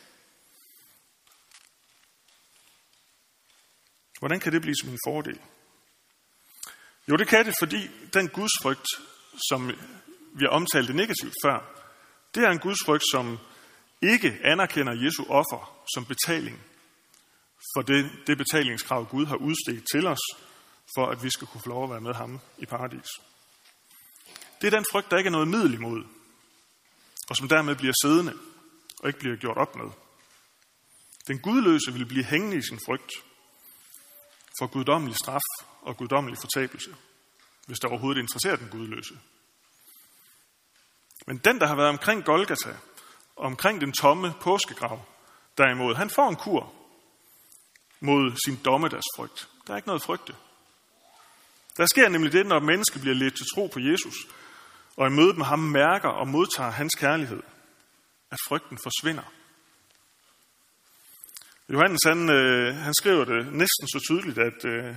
Hvordan 4.19 4.41
kan 4.41 4.53
det 4.53 4.63
blive 4.63 4.77
som 4.81 4.91
en 4.91 4.99
fordel? 5.07 5.41
Jo, 7.09 7.17
det 7.17 7.29
kan 7.29 7.47
det, 7.47 7.55
fordi 7.61 7.89
den 8.15 8.29
gudsfrygt, 8.29 8.87
som 9.49 9.69
vi 10.35 10.45
har 10.45 10.49
omtalt 10.49 10.89
det 10.89 10.97
negativt 10.97 11.35
før, 11.45 11.59
det 12.35 12.45
er 12.45 12.51
en 12.51 12.59
gudsfrygt, 12.59 13.05
som 13.13 13.39
ikke 14.03 14.39
anerkender 14.45 15.05
Jesu 15.05 15.25
offer 15.29 15.87
som 15.95 16.05
betaling 16.05 16.61
for 17.75 17.83
det, 17.83 18.11
det 18.27 18.39
betalingskrav, 18.39 19.07
Gud 19.07 19.27
har 19.27 19.37
udstedt 19.37 19.85
til 19.93 20.07
os, 20.07 20.19
for 20.97 21.07
at 21.07 21.23
vi 21.23 21.31
skal 21.31 21.47
kunne 21.47 21.61
få 21.61 21.69
lov 21.69 21.85
at 21.85 21.91
være 21.91 22.01
med 22.01 22.15
ham 22.15 22.41
i 22.59 22.67
paradis. 22.67 23.09
Det 24.61 24.67
er 24.67 24.77
den 24.77 24.85
frygt, 24.93 25.11
der 25.11 25.19
ikke 25.19 25.29
er 25.29 25.33
noget 25.33 25.49
middel 25.49 25.75
imod, 25.75 26.05
og 27.31 27.37
som 27.37 27.49
dermed 27.49 27.77
bliver 27.77 27.95
siddende 28.03 28.35
og 28.99 29.09
ikke 29.09 29.19
bliver 29.19 29.37
gjort 29.37 29.57
op 29.57 29.77
med. 29.77 29.91
Den 31.29 31.39
gudløse 31.39 31.93
vil 31.93 32.07
blive 32.07 32.25
hængende 32.25 32.57
i 32.57 32.63
sin 32.63 32.81
frygt 32.87 33.13
for 34.59 34.67
guddommelig 34.67 35.17
straf 35.17 35.41
og 35.83 35.97
guddommelig 35.97 36.39
fortabelse, 36.39 36.97
hvis 37.67 37.79
der 37.79 37.89
overhovedet 37.89 38.21
interesserer 38.21 38.57
den 38.57 38.69
gudløse. 38.69 39.19
Men 41.27 41.39
den, 41.39 41.61
der 41.61 41.67
har 41.67 41.77
været 41.77 41.89
omkring 41.89 42.25
Golgata, 42.25 42.77
og 43.37 43.47
omkring 43.47 43.81
den 43.81 43.93
tomme 43.93 44.35
påskegrav, 44.41 45.05
derimod, 45.59 45.95
han 45.95 46.11
får 46.11 46.29
en 46.29 46.37
kur, 46.37 46.73
mod 48.01 48.33
sin 48.47 48.57
dommedagsfrygt. 48.65 49.49
Der 49.67 49.73
er 49.73 49.77
ikke 49.77 49.89
noget 49.89 50.03
frygte. 50.03 50.35
Der 51.77 51.87
sker 51.87 52.09
nemlig 52.09 52.33
det, 52.33 52.47
når 52.47 52.61
mennesket 52.61 53.01
bliver 53.01 53.15
ledt 53.15 53.37
til 53.37 53.47
tro 53.55 53.67
på 53.67 53.81
Jesus, 53.81 54.15
og 54.97 55.07
i 55.07 55.11
mødet 55.11 55.37
med 55.37 55.47
ham 55.47 55.59
mærker 55.59 56.09
og 56.09 56.29
modtager 56.29 56.71
hans 56.71 56.95
kærlighed, 56.95 57.43
at 58.31 58.39
frygten 58.49 58.79
forsvinder. 58.83 59.33
Johannes 61.73 62.01
han, 62.07 62.31
øh, 62.31 62.77
han 62.77 62.95
skriver 62.95 63.25
det 63.25 63.47
næsten 63.47 63.89
så 63.89 64.01
tydeligt, 64.09 64.39
at, 64.39 64.65
øh, 64.65 64.95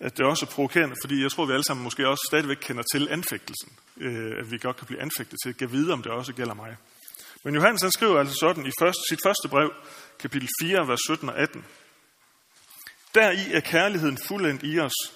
at 0.00 0.18
det 0.18 0.26
også 0.26 0.46
er 0.46 0.50
provokerende, 0.50 0.96
fordi 1.04 1.22
jeg 1.22 1.30
tror, 1.30 1.46
vi 1.46 1.52
alle 1.52 1.64
sammen 1.64 1.84
måske 1.84 2.08
også 2.08 2.24
stadigvæk 2.30 2.56
kender 2.60 2.82
til 2.92 3.08
anfægtelsen. 3.10 3.72
Øh, 3.96 4.32
at 4.38 4.50
vi 4.50 4.58
godt 4.58 4.76
kan 4.76 4.86
blive 4.86 5.02
anfægtet 5.02 5.38
til 5.44 5.64
at 5.64 5.72
vide, 5.72 5.92
om 5.92 6.02
det 6.02 6.12
også 6.12 6.32
gælder 6.32 6.54
mig. 6.54 6.76
Men 7.44 7.54
Johannes 7.54 7.82
han 7.82 7.90
skriver 7.90 8.18
altså 8.18 8.36
sådan 8.40 8.66
i 8.66 8.70
første, 8.80 9.00
sit 9.10 9.20
første 9.26 9.48
brev, 9.48 9.72
kapitel 10.18 10.48
4, 10.62 10.88
vers 10.88 11.00
17 11.06 11.28
og 11.28 11.38
18. 11.38 11.64
Deri 13.14 13.52
er 13.52 13.60
kærligheden 13.60 14.18
fuldendt 14.28 14.62
i 14.64 14.78
os, 14.78 15.12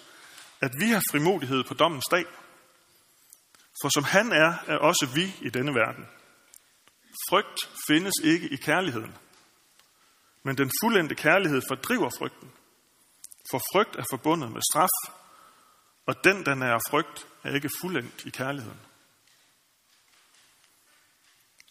at 0.61 0.70
vi 0.80 0.87
har 0.87 1.02
frimodighed 1.11 1.64
på 1.64 1.75
dommens 1.75 2.04
dag. 2.11 2.25
For 3.83 3.88
som 3.88 4.04
han 4.04 4.33
er, 4.33 4.54
er 4.66 4.78
også 4.78 5.09
vi 5.14 5.47
i 5.47 5.50
denne 5.50 5.75
verden. 5.75 6.07
Frygt 7.28 7.59
findes 7.88 8.14
ikke 8.25 8.49
i 8.49 8.57
kærligheden. 8.57 9.16
Men 10.43 10.59
den 10.59 10.71
fuldendte 10.83 11.14
kærlighed 11.14 11.62
fordriver 11.71 12.11
frygten. 12.19 12.52
For 13.50 13.61
frygt 13.73 13.97
er 13.97 14.04
forbundet 14.11 14.52
med 14.52 14.61
straf, 14.71 15.14
og 16.07 16.25
den, 16.25 16.47
der 16.47 16.54
nærer 16.54 16.78
frygt, 16.90 17.26
er 17.45 17.54
ikke 17.54 17.71
fuldendt 17.81 18.25
i 18.25 18.31
kærligheden. 18.31 18.81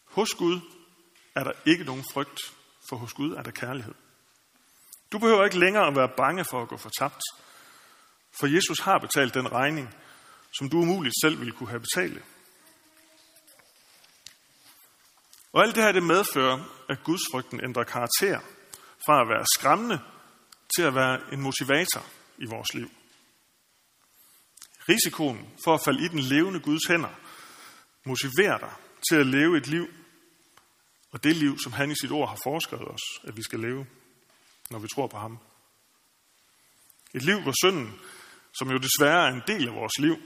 Hos 0.05 0.33
Gud 0.33 0.60
er 1.36 1.43
der 1.43 1.51
ikke 1.65 1.83
nogen 1.83 2.03
frygt, 2.13 2.39
for 2.89 2.95
hos 2.95 3.13
Gud 3.13 3.31
er 3.31 3.41
der 3.41 3.51
kærlighed. 3.51 3.93
Du 5.12 5.19
behøver 5.19 5.45
ikke 5.45 5.60
længere 5.60 5.88
at 5.88 5.95
være 5.95 6.12
bange 6.17 6.45
for 6.45 6.62
at 6.62 6.67
gå 6.67 6.77
fortabt, 6.77 7.22
for 8.39 8.48
Jesus 8.48 8.79
har 8.79 8.98
betalt 8.98 9.33
den 9.33 9.51
regning, 9.51 9.95
som 10.57 10.69
du 10.69 10.77
umuligt 10.77 11.15
selv 11.24 11.39
ville 11.39 11.53
kunne 11.53 11.69
have 11.69 11.79
betalt. 11.79 12.24
Og 15.53 15.63
alt 15.63 15.75
det 15.75 15.83
her 15.83 15.91
det 15.91 16.03
medfører, 16.03 16.86
at 16.89 17.03
Guds 17.03 17.22
frygten 17.31 17.63
ændrer 17.63 17.83
karakter 17.83 18.39
fra 19.05 19.22
at 19.22 19.27
være 19.27 19.45
skræmmende 19.55 20.00
til 20.75 20.81
at 20.81 20.95
være 20.95 21.33
en 21.33 21.41
motivator 21.41 22.05
i 22.38 22.45
vores 22.45 22.74
liv. 22.74 22.89
Risikoen 24.89 25.50
for 25.63 25.74
at 25.74 25.81
falde 25.86 26.05
i 26.05 26.07
den 26.07 26.19
levende 26.19 26.60
Guds 26.60 26.88
hænder 26.88 27.19
motiverer 28.05 28.57
dig 28.57 28.74
til 29.10 29.15
at 29.15 29.27
leve 29.27 29.57
et 29.57 29.67
liv, 29.67 29.88
og 31.12 31.24
det 31.24 31.36
liv, 31.36 31.60
som 31.60 31.72
han 31.72 31.91
i 31.91 31.95
sit 32.01 32.12
ord 32.12 32.29
har 32.29 32.39
foreskrevet 32.43 32.88
os, 32.88 33.01
at 33.24 33.38
vi 33.38 33.43
skal 33.43 33.60
leve, 33.60 33.88
når 34.69 34.79
vi 34.79 34.88
tror 34.95 35.07
på 35.07 35.17
ham. 35.17 35.39
Et 37.13 37.22
liv, 37.22 37.41
hvor 37.41 37.53
synden, 37.63 38.00
som 38.57 38.72
jo 38.72 38.77
desværre 38.77 39.27
er 39.27 39.33
en 39.33 39.41
del 39.48 39.67
af 39.67 39.75
vores 39.75 40.00
liv, 40.00 40.17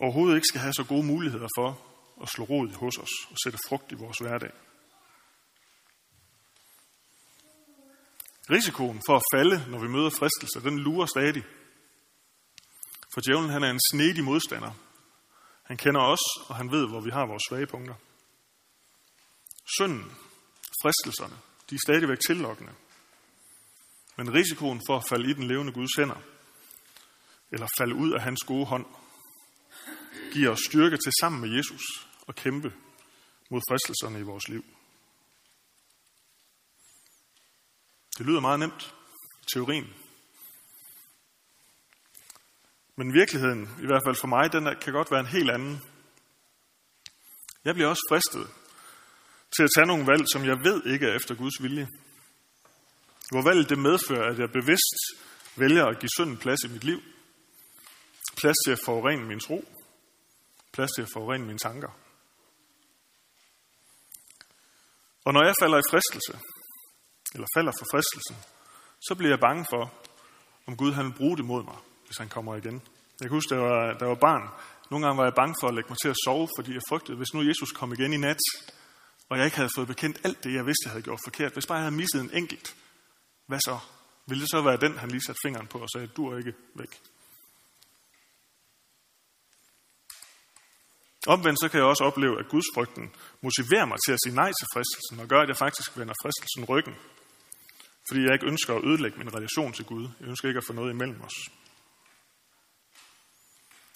overhovedet 0.00 0.36
ikke 0.36 0.46
skal 0.46 0.60
have 0.60 0.72
så 0.72 0.84
gode 0.84 1.06
muligheder 1.06 1.48
for 1.58 1.68
at 2.22 2.28
slå 2.28 2.44
rod 2.44 2.68
hos 2.74 2.98
os 2.98 3.14
og 3.30 3.36
sætte 3.44 3.58
frugt 3.68 3.92
i 3.92 3.94
vores 3.94 4.18
hverdag. 4.18 4.50
Risikoen 8.50 9.02
for 9.06 9.16
at 9.16 9.22
falde, 9.34 9.70
når 9.70 9.78
vi 9.78 9.88
møder 9.88 10.10
fristelser, 10.10 10.60
den 10.60 10.78
lurer 10.78 11.06
stadig. 11.06 11.44
For 13.14 13.20
djævlen 13.20 13.50
han 13.50 13.62
er 13.62 13.70
en 13.70 13.80
snedig 13.90 14.24
modstander. 14.24 14.72
Han 15.64 15.76
kender 15.76 16.00
os, 16.00 16.24
og 16.48 16.56
han 16.56 16.70
ved, 16.70 16.88
hvor 16.88 17.00
vi 17.00 17.10
har 17.10 17.26
vores 17.26 17.42
svage 17.48 17.66
punkter. 17.66 17.94
Synden, 19.78 20.04
fristelserne, 20.82 21.36
de 21.70 21.74
er 21.74 21.78
stadigvæk 21.86 22.18
tillokkende. 22.26 22.72
Men 24.16 24.34
risikoen 24.34 24.80
for 24.88 24.96
at 24.96 25.08
falde 25.08 25.30
i 25.30 25.32
den 25.32 25.48
levende 25.48 25.72
Guds 25.72 25.96
hænder, 25.98 26.20
eller 27.50 27.66
falde 27.78 27.94
ud 27.94 28.12
af 28.12 28.22
hans 28.22 28.40
gode 28.46 28.66
hånd, 28.66 28.86
giver 30.32 30.50
os 30.50 30.60
styrke 30.68 30.96
til 30.96 31.12
sammen 31.20 31.40
med 31.40 31.56
Jesus 31.56 31.82
at 32.28 32.34
kæmpe 32.34 32.72
mod 33.50 33.60
fristelserne 33.70 34.18
i 34.18 34.22
vores 34.22 34.48
liv. 34.48 34.64
Det 38.18 38.26
lyder 38.26 38.40
meget 38.40 38.60
nemt 38.60 38.94
i 39.42 39.44
teorien. 39.54 39.94
Men 42.96 43.14
virkeligheden, 43.14 43.68
i 43.82 43.86
hvert 43.86 44.02
fald 44.06 44.16
for 44.20 44.26
mig, 44.26 44.52
den 44.52 44.64
kan 44.82 44.92
godt 44.92 45.10
være 45.10 45.20
en 45.20 45.26
helt 45.26 45.50
anden. 45.50 45.82
Jeg 47.64 47.74
bliver 47.74 47.88
også 47.88 48.06
fristet 48.10 48.46
til 49.56 49.62
at 49.62 49.70
tage 49.74 49.86
nogle 49.86 50.06
valg, 50.06 50.24
som 50.32 50.44
jeg 50.44 50.56
ved 50.64 50.86
ikke 50.86 51.06
er 51.06 51.16
efter 51.16 51.34
Guds 51.34 51.62
vilje. 51.62 51.88
Hvor 53.30 53.42
valget 53.42 53.68
det 53.68 53.78
medfører, 53.78 54.32
at 54.32 54.38
jeg 54.38 54.52
bevidst 54.52 54.96
vælger 55.56 55.86
at 55.86 55.98
give 56.00 56.10
synden 56.16 56.36
plads 56.36 56.64
i 56.64 56.68
mit 56.68 56.84
liv. 56.84 57.00
Plads 58.36 58.56
til 58.64 58.72
at 58.72 58.80
forurene 58.84 59.26
min 59.26 59.40
tro. 59.40 59.79
Plads 60.72 60.90
til 60.96 61.02
at 61.02 61.08
forurene 61.12 61.46
mine 61.46 61.58
tanker. 61.58 61.90
Og 65.24 65.32
når 65.32 65.44
jeg 65.44 65.54
falder 65.60 65.78
i 65.78 65.90
fristelse, 65.90 66.34
eller 67.34 67.46
falder 67.56 67.72
for 67.78 67.86
fristelsen, 67.92 68.36
så 69.06 69.14
bliver 69.14 69.30
jeg 69.30 69.40
bange 69.40 69.66
for, 69.70 69.92
om 70.66 70.76
Gud 70.76 70.92
han 70.92 71.06
vil 71.06 71.12
bruge 71.12 71.36
det 71.36 71.44
mod 71.44 71.62
mig, 71.64 71.76
hvis 72.06 72.18
han 72.18 72.28
kommer 72.28 72.56
igen. 72.56 72.82
Jeg 73.20 73.28
kan 73.28 73.36
huske, 73.36 73.54
da 73.54 73.60
jeg 73.60 73.64
var, 73.70 73.92
da 73.98 74.04
jeg 74.04 74.08
var 74.08 74.24
barn, 74.28 74.44
nogle 74.90 75.06
gange 75.06 75.18
var 75.18 75.24
jeg 75.24 75.34
bange 75.34 75.54
for 75.60 75.68
at 75.68 75.74
lægge 75.74 75.88
mig 75.88 75.98
til 75.98 76.08
at 76.08 76.16
sove, 76.24 76.48
fordi 76.58 76.70
jeg 76.74 76.82
frygtede, 76.88 77.16
hvis 77.16 77.34
nu 77.34 77.42
Jesus 77.42 77.72
kom 77.72 77.92
igen 77.92 78.12
i 78.12 78.16
nat, 78.16 78.38
og 79.28 79.38
jeg 79.38 79.44
ikke 79.44 79.56
havde 79.56 79.70
fået 79.76 79.88
bekendt 79.88 80.20
alt 80.24 80.44
det, 80.44 80.54
jeg 80.54 80.66
vidste, 80.66 80.84
jeg 80.84 80.92
havde 80.92 81.02
gjort 81.02 81.20
forkert, 81.26 81.52
hvis 81.52 81.66
bare 81.66 81.78
jeg 81.78 81.84
havde 81.84 81.96
misset 81.96 82.20
en 82.20 82.30
enkelt, 82.34 82.76
hvad 83.46 83.60
så? 83.60 83.78
Ville 84.26 84.42
det 84.42 84.50
så 84.50 84.62
være 84.62 84.76
den, 84.76 84.98
han 84.98 85.10
lige 85.10 85.22
satte 85.26 85.40
fingeren 85.44 85.66
på 85.66 85.78
og 85.78 85.88
sagde, 85.94 86.06
du 86.06 86.30
er 86.30 86.38
ikke 86.38 86.54
væk? 86.74 87.00
Omvendt 91.26 91.60
så 91.60 91.68
kan 91.68 91.80
jeg 91.80 91.86
også 91.86 92.04
opleve, 92.04 92.38
at 92.38 92.48
Guds 92.48 92.66
frygten 92.74 93.10
motiverer 93.40 93.84
mig 93.84 93.98
til 94.06 94.12
at 94.12 94.18
sige 94.24 94.34
nej 94.34 94.50
til 94.58 94.66
fristelsen, 94.74 95.20
og 95.20 95.28
gør, 95.28 95.40
at 95.40 95.48
jeg 95.48 95.56
faktisk 95.56 95.98
vender 95.98 96.14
fristelsen 96.22 96.64
ryggen. 96.64 96.94
Fordi 98.08 98.20
jeg 98.24 98.32
ikke 98.32 98.46
ønsker 98.46 98.74
at 98.74 98.84
ødelægge 98.84 99.18
min 99.18 99.34
relation 99.34 99.72
til 99.72 99.84
Gud. 99.84 100.08
Jeg 100.20 100.28
ønsker 100.28 100.48
ikke 100.48 100.58
at 100.58 100.66
få 100.66 100.72
noget 100.72 100.90
imellem 100.90 101.20
os. 101.22 101.36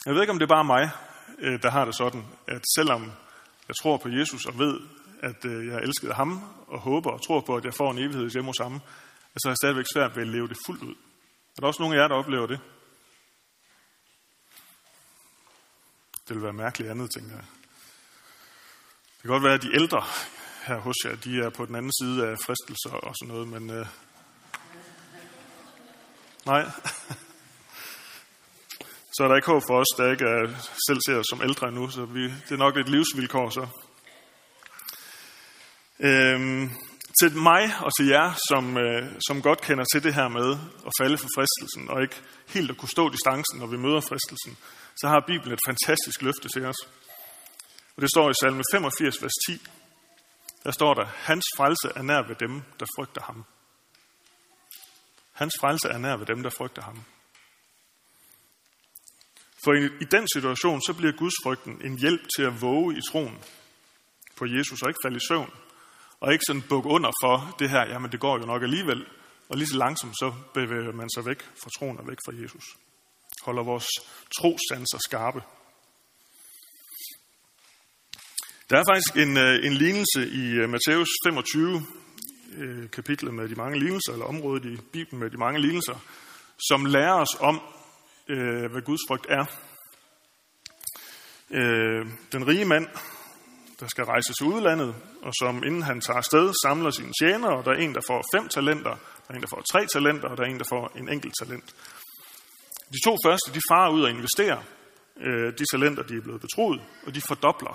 Jeg 0.06 0.14
ved 0.14 0.20
ikke, 0.20 0.32
om 0.32 0.38
det 0.38 0.46
er 0.46 0.56
bare 0.56 0.64
mig, 0.64 0.90
øh, 1.38 1.62
der 1.62 1.70
har 1.70 1.84
det 1.84 1.96
sådan, 1.96 2.24
at 2.46 2.62
selvom 2.76 3.02
jeg 3.68 3.76
tror 3.82 3.96
på 3.96 4.08
Jesus 4.08 4.46
og 4.46 4.58
ved, 4.58 4.80
at 5.22 5.44
øh, 5.44 5.66
jeg 5.66 5.78
elskede 5.82 6.14
ham, 6.14 6.30
og 6.66 6.80
håber 6.80 7.10
og 7.10 7.26
tror 7.26 7.40
på, 7.40 7.56
at 7.56 7.64
jeg 7.64 7.74
får 7.74 7.90
en 7.90 7.98
evighed 7.98 8.30
hjemme 8.30 8.48
hos 8.48 8.58
ham, 8.58 8.80
så 9.36 9.48
er 9.48 9.50
jeg 9.50 9.56
stadigvæk 9.56 9.84
svært 9.94 10.16
ved 10.16 10.22
at 10.22 10.28
leve 10.28 10.48
det 10.48 10.56
fuldt 10.66 10.82
ud. 10.82 10.94
Er 11.56 11.60
der 11.60 11.66
også 11.66 11.82
nogle 11.82 11.96
af 11.96 12.00
jer, 12.00 12.08
der 12.08 12.14
oplever 12.14 12.46
det? 12.46 12.60
Det 16.28 16.36
vil 16.36 16.42
være 16.42 16.52
mærkeligt 16.52 16.90
andet, 16.90 17.10
tænker 17.10 17.34
jeg. 17.34 17.44
Det 19.16 19.22
kan 19.22 19.30
godt 19.30 19.42
være, 19.42 19.54
at 19.54 19.62
de 19.62 19.74
ældre 19.74 20.02
her 20.66 20.78
hos 20.78 20.94
jer, 21.04 21.16
de 21.16 21.40
er 21.40 21.50
på 21.50 21.66
den 21.66 21.74
anden 21.74 21.92
side 22.00 22.26
af 22.28 22.36
fristelser 22.46 22.90
og 22.90 23.14
sådan 23.16 23.34
noget, 23.34 23.48
men 23.48 23.70
øh, 23.70 23.86
nej. 26.46 26.64
så 29.14 29.24
er 29.24 29.28
der 29.28 29.36
ikke 29.36 29.50
håb 29.52 29.62
for 29.68 29.80
os, 29.80 29.96
der 29.96 30.10
ikke 30.10 30.24
er, 30.24 30.42
selv 30.86 31.00
ser 31.06 31.16
os 31.16 31.26
som 31.30 31.42
ældre 31.42 31.68
endnu, 31.68 31.90
så 31.90 32.04
vi, 32.04 32.24
det 32.24 32.50
er 32.50 32.56
nok 32.56 32.76
et 32.76 32.88
livsvilkår 32.88 33.50
så. 33.50 33.66
Øhm, 36.00 36.70
til 37.20 37.36
mig 37.36 37.62
og 37.80 37.90
til 37.96 38.06
jer, 38.06 38.32
som, 38.48 38.76
øh, 38.76 39.12
som 39.26 39.42
godt 39.42 39.60
kender 39.60 39.84
til 39.92 40.02
det 40.02 40.14
her 40.14 40.28
med 40.28 40.50
at 40.86 40.92
falde 41.00 41.18
for 41.18 41.28
fristelsen, 41.36 41.90
og 41.90 42.02
ikke 42.02 42.22
helt 42.46 42.70
at 42.70 42.76
kunne 42.76 42.88
stå 42.96 43.08
distancen, 43.08 43.58
når 43.58 43.66
vi 43.66 43.76
møder 43.76 44.00
fristelsen, 44.00 44.56
så 45.00 45.08
har 45.08 45.24
Bibelen 45.26 45.52
et 45.52 45.66
fantastisk 45.68 46.22
løfte 46.22 46.48
til 46.48 46.66
os. 46.66 46.80
Og 47.96 48.02
det 48.02 48.10
står 48.10 48.30
i 48.30 48.34
salme 48.42 48.62
85, 48.72 49.22
vers 49.22 49.38
10. 49.48 49.60
Der 50.64 50.70
står 50.70 50.94
der, 50.94 51.04
hans 51.04 51.44
frelse 51.56 51.88
er 51.96 52.02
nær 52.02 52.22
ved 52.28 52.34
dem, 52.34 52.62
der 52.80 52.86
frygter 52.96 53.22
ham. 53.22 53.44
Hans 55.32 55.54
frelse 55.60 55.88
er 55.88 55.98
nær 55.98 56.16
ved 56.16 56.26
dem, 56.26 56.42
der 56.42 56.50
frygter 56.50 56.82
ham. 56.82 57.04
For 59.64 59.72
i, 59.72 59.84
i 59.84 60.04
den 60.04 60.28
situation, 60.34 60.82
så 60.82 60.94
bliver 60.94 61.12
Guds 61.12 61.34
frygten 61.44 61.80
en 61.84 61.98
hjælp 61.98 62.22
til 62.36 62.42
at 62.42 62.62
våge 62.62 62.96
i 62.98 63.00
troen 63.10 63.38
på 64.36 64.44
Jesus, 64.46 64.82
og 64.82 64.88
ikke 64.88 65.00
falde 65.04 65.16
i 65.16 65.26
søvn. 65.28 65.50
Og 66.20 66.32
ikke 66.32 66.44
sådan 66.46 66.62
bukke 66.62 66.88
under 66.88 67.10
for 67.22 67.56
det 67.58 67.70
her, 67.70 67.86
jamen 67.86 68.12
det 68.12 68.20
går 68.20 68.38
jo 68.38 68.46
nok 68.46 68.62
alligevel. 68.62 69.06
Og 69.48 69.56
lige 69.56 69.68
så 69.68 69.76
langsomt, 69.76 70.14
så 70.14 70.34
bevæger 70.54 70.92
man 70.92 71.10
sig 71.14 71.26
væk 71.26 71.42
fra 71.42 71.70
troen 71.78 71.98
og 71.98 72.08
væk 72.08 72.18
fra 72.26 72.42
Jesus. 72.42 72.64
Holder 73.44 73.62
vores 73.62 73.86
trosanser 74.36 74.98
skarpe. 75.06 75.40
Der 78.70 78.76
er 78.78 78.84
faktisk 78.92 79.16
en, 79.16 79.36
øh, 79.36 79.66
en 79.66 79.72
lignelse 79.72 80.28
i 80.28 80.50
øh, 80.50 80.70
Matthæus 80.70 81.08
25, 81.26 81.82
øh, 82.56 82.90
kapitlet 82.90 83.34
med 83.34 83.48
de 83.48 83.54
mange 83.54 83.78
lignelser, 83.78 84.12
eller 84.12 84.26
området 84.26 84.64
i 84.64 84.76
Bibelen 84.92 85.20
med 85.20 85.30
de 85.30 85.36
mange 85.36 85.60
lignelser, 85.60 85.98
som 86.68 86.84
lærer 86.84 87.14
os 87.14 87.36
om, 87.40 87.60
hvad 88.70 88.82
Guds 88.82 89.00
frygt 89.08 89.26
er. 89.28 89.44
Den 92.32 92.46
rige 92.48 92.64
mand, 92.64 92.86
der 93.80 93.86
skal 93.86 94.04
rejse 94.04 94.32
til 94.32 94.46
udlandet, 94.46 94.94
og 95.22 95.32
som 95.40 95.64
inden 95.64 95.82
han 95.82 96.00
tager 96.00 96.16
afsted, 96.16 96.52
samler 96.64 96.90
sine 96.90 97.12
tjenere, 97.22 97.56
og 97.56 97.64
der 97.64 97.70
er 97.70 97.76
en, 97.76 97.94
der 97.94 98.00
får 98.06 98.24
fem 98.34 98.48
talenter, 98.48 98.90
der 98.90 99.30
er 99.30 99.34
en, 99.34 99.42
der 99.42 99.48
får 99.48 99.62
tre 99.72 99.86
talenter, 99.86 100.28
og 100.28 100.36
der 100.36 100.44
er 100.44 100.48
en, 100.48 100.58
der 100.58 100.68
får 100.68 100.92
en 100.96 101.08
enkelt 101.08 101.34
talent. 101.42 101.74
De 102.94 103.00
to 103.04 103.16
første, 103.24 103.48
de 103.54 103.60
farer 103.70 103.90
ud 103.90 104.02
og 104.02 104.10
investerer 104.10 104.62
øh, 105.26 105.58
de 105.58 105.64
talenter, 105.72 106.02
de 106.02 106.16
er 106.16 106.20
blevet 106.20 106.40
betroet, 106.40 106.80
og 107.06 107.14
de 107.14 107.20
fordobler 107.28 107.74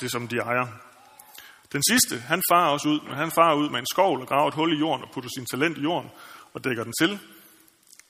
det, 0.00 0.10
som 0.10 0.28
de 0.28 0.36
ejer. 0.36 0.66
Den 1.72 1.82
sidste, 1.90 2.18
han 2.18 2.42
farer 2.50 2.70
også 2.70 2.88
ud, 2.88 3.00
men 3.00 3.14
han 3.14 3.30
farer 3.30 3.54
ud 3.54 3.70
med 3.70 3.78
en 3.78 3.86
skovl 3.92 4.20
og 4.20 4.28
graver 4.28 4.48
et 4.48 4.54
hul 4.54 4.72
i 4.72 4.78
jorden 4.78 5.04
og 5.04 5.10
putter 5.14 5.30
sin 5.36 5.46
talent 5.46 5.78
i 5.78 5.80
jorden 5.80 6.10
og 6.54 6.64
dækker 6.64 6.84
den 6.84 6.92
til 7.00 7.18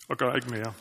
og 0.08 0.16
gør 0.16 0.34
ikke 0.34 0.50
mere. 0.50 0.72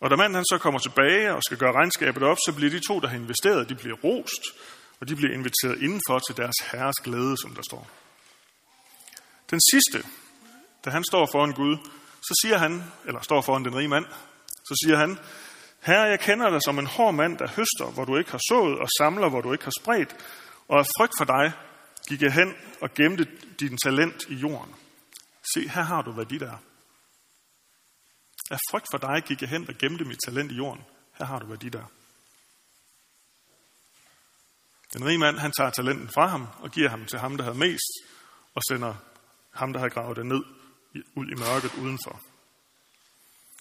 Og 0.00 0.10
da 0.10 0.16
manden 0.16 0.34
han 0.34 0.44
så 0.44 0.58
kommer 0.58 0.80
tilbage 0.80 1.34
og 1.34 1.42
skal 1.42 1.58
gøre 1.58 1.72
regnskabet 1.72 2.22
op, 2.22 2.36
så 2.46 2.52
bliver 2.56 2.70
de 2.70 2.80
to, 2.88 3.00
der 3.00 3.08
har 3.08 3.16
investeret, 3.16 3.68
de 3.68 3.74
bliver 3.74 3.96
rost, 3.96 4.42
og 5.00 5.08
de 5.08 5.16
bliver 5.16 5.32
inviteret 5.32 5.82
indenfor 5.82 6.18
til 6.18 6.36
deres 6.36 6.56
herres 6.72 6.96
glæde, 7.04 7.36
som 7.42 7.54
der 7.54 7.62
står. 7.70 7.90
Den 9.50 9.60
sidste, 9.70 10.08
da 10.84 10.90
han 10.90 11.04
står 11.04 11.28
foran 11.32 11.52
Gud, 11.52 11.76
så 12.28 12.40
siger 12.42 12.58
han, 12.58 12.92
eller 13.06 13.20
står 13.20 13.40
foran 13.40 13.64
den 13.64 13.76
rige 13.76 13.88
mand, 13.88 14.06
så 14.68 14.84
siger 14.84 14.96
han, 14.98 15.18
Herre, 15.80 16.02
jeg 16.02 16.20
kender 16.20 16.50
dig 16.50 16.62
som 16.62 16.78
en 16.78 16.86
hård 16.86 17.14
mand, 17.14 17.38
der 17.38 17.48
høster, 17.48 17.92
hvor 17.94 18.04
du 18.04 18.16
ikke 18.16 18.30
har 18.30 18.40
sået, 18.48 18.78
og 18.78 18.88
samler, 18.98 19.28
hvor 19.28 19.40
du 19.40 19.52
ikke 19.52 19.64
har 19.64 19.72
spredt, 19.80 20.16
og 20.68 20.78
af 20.78 20.86
frygt 20.98 21.12
for 21.18 21.24
dig 21.24 21.52
gik 22.08 22.22
jeg 22.22 22.32
hen 22.32 22.54
og 22.80 22.94
gemte 22.94 23.24
din 23.60 23.76
talent 23.76 24.24
i 24.28 24.34
jorden. 24.34 24.74
Se, 25.54 25.68
her 25.68 25.82
har 25.82 26.02
du, 26.02 26.12
hvad 26.12 26.26
dit 26.26 26.42
er. 26.42 26.58
Af 28.50 28.58
frygt 28.70 28.86
for 28.92 28.98
dig 28.98 29.22
gik 29.22 29.40
jeg 29.40 29.48
hen 29.48 29.68
og 29.68 29.74
gemte 29.78 30.04
mit 30.04 30.18
talent 30.26 30.52
i 30.52 30.54
jorden. 30.54 30.84
Her 31.18 31.26
har 31.26 31.38
du, 31.38 31.46
hvad 31.46 31.58
dit 31.58 31.74
er. 31.74 31.90
Den 34.92 35.06
rige 35.06 35.18
mand, 35.18 35.38
han 35.38 35.52
tager 35.52 35.70
talenten 35.70 36.08
fra 36.08 36.26
ham 36.26 36.46
og 36.60 36.70
giver 36.70 36.88
ham 36.88 37.06
til 37.06 37.18
ham, 37.18 37.36
der 37.36 37.44
havde 37.44 37.58
mest, 37.58 37.92
og 38.54 38.62
sender 38.70 38.94
ham, 39.52 39.72
der 39.72 39.80
havde 39.80 39.90
gravet 39.90 40.16
det 40.16 40.26
ned 40.26 40.42
ud 41.16 41.26
i 41.26 41.34
mørket 41.34 41.74
udenfor. 41.74 42.20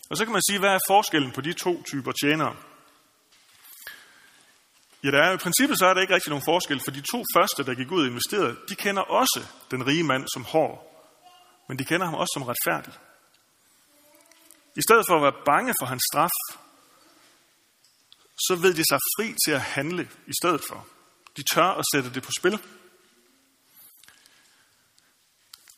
Og 0.09 0.17
så 0.17 0.25
kan 0.25 0.33
man 0.33 0.41
sige, 0.49 0.59
hvad 0.59 0.69
er 0.69 0.79
forskellen 0.87 1.31
på 1.31 1.41
de 1.41 1.53
to 1.53 1.83
typer 1.83 2.11
tjenere? 2.11 2.55
Ja, 5.03 5.11
der 5.11 5.23
er 5.23 5.33
i 5.33 5.37
princippet 5.37 5.79
så 5.79 5.85
er 5.85 5.93
der 5.93 6.01
ikke 6.01 6.13
rigtig 6.13 6.29
nogen 6.29 6.49
forskel, 6.51 6.79
for 6.79 6.91
de 6.91 7.01
to 7.01 7.23
første, 7.35 7.63
der 7.63 7.75
gik 7.75 7.91
ud 7.91 8.01
og 8.01 8.07
investerede, 8.07 8.57
de 8.69 8.75
kender 8.75 9.01
også 9.01 9.45
den 9.71 9.87
rige 9.87 10.03
mand 10.03 10.25
som 10.33 10.43
hård, 10.43 10.75
men 11.67 11.79
de 11.79 11.85
kender 11.85 12.05
ham 12.05 12.15
også 12.15 12.31
som 12.33 12.43
retfærdig. 12.43 12.93
I 14.75 14.81
stedet 14.87 15.05
for 15.09 15.15
at 15.15 15.23
være 15.23 15.41
bange 15.45 15.73
for 15.79 15.85
hans 15.85 16.03
straf, 16.11 16.37
så 18.47 18.55
ved 18.55 18.73
de 18.73 18.83
sig 18.89 18.99
fri 19.17 19.35
til 19.45 19.51
at 19.51 19.61
handle 19.61 20.09
i 20.27 20.33
stedet 20.41 20.61
for. 20.69 20.87
De 21.37 21.43
tør 21.53 21.69
at 21.79 21.85
sætte 21.93 22.13
det 22.13 22.23
på 22.23 22.31
spil. 22.39 22.53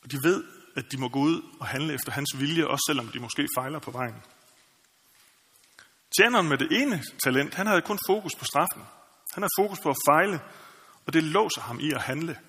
Og 0.03 0.11
de 0.11 0.17
ved, 0.23 0.43
at 0.77 0.91
de 0.91 0.97
må 0.97 1.09
gå 1.09 1.19
ud 1.19 1.41
og 1.59 1.67
handle 1.67 1.93
efter 1.93 2.11
hans 2.11 2.39
vilje, 2.39 2.67
også 2.67 2.83
selvom 2.89 3.07
de 3.07 3.19
måske 3.19 3.47
fejler 3.57 3.79
på 3.79 3.91
vejen. 3.91 4.23
Tjeneren 6.17 6.49
med 6.49 6.57
det 6.57 6.81
ene 6.81 7.03
talent, 7.23 7.53
han 7.53 7.67
havde 7.67 7.81
kun 7.81 7.99
fokus 8.07 8.35
på 8.35 8.45
straffen. 8.45 8.83
Han 9.33 9.43
havde 9.43 9.59
fokus 9.59 9.79
på 9.79 9.89
at 9.89 9.95
fejle, 10.09 10.39
og 11.05 11.13
det 11.13 11.23
låser 11.23 11.61
ham 11.61 11.79
i 11.79 11.91
at 11.91 12.01
handle. 12.01 12.39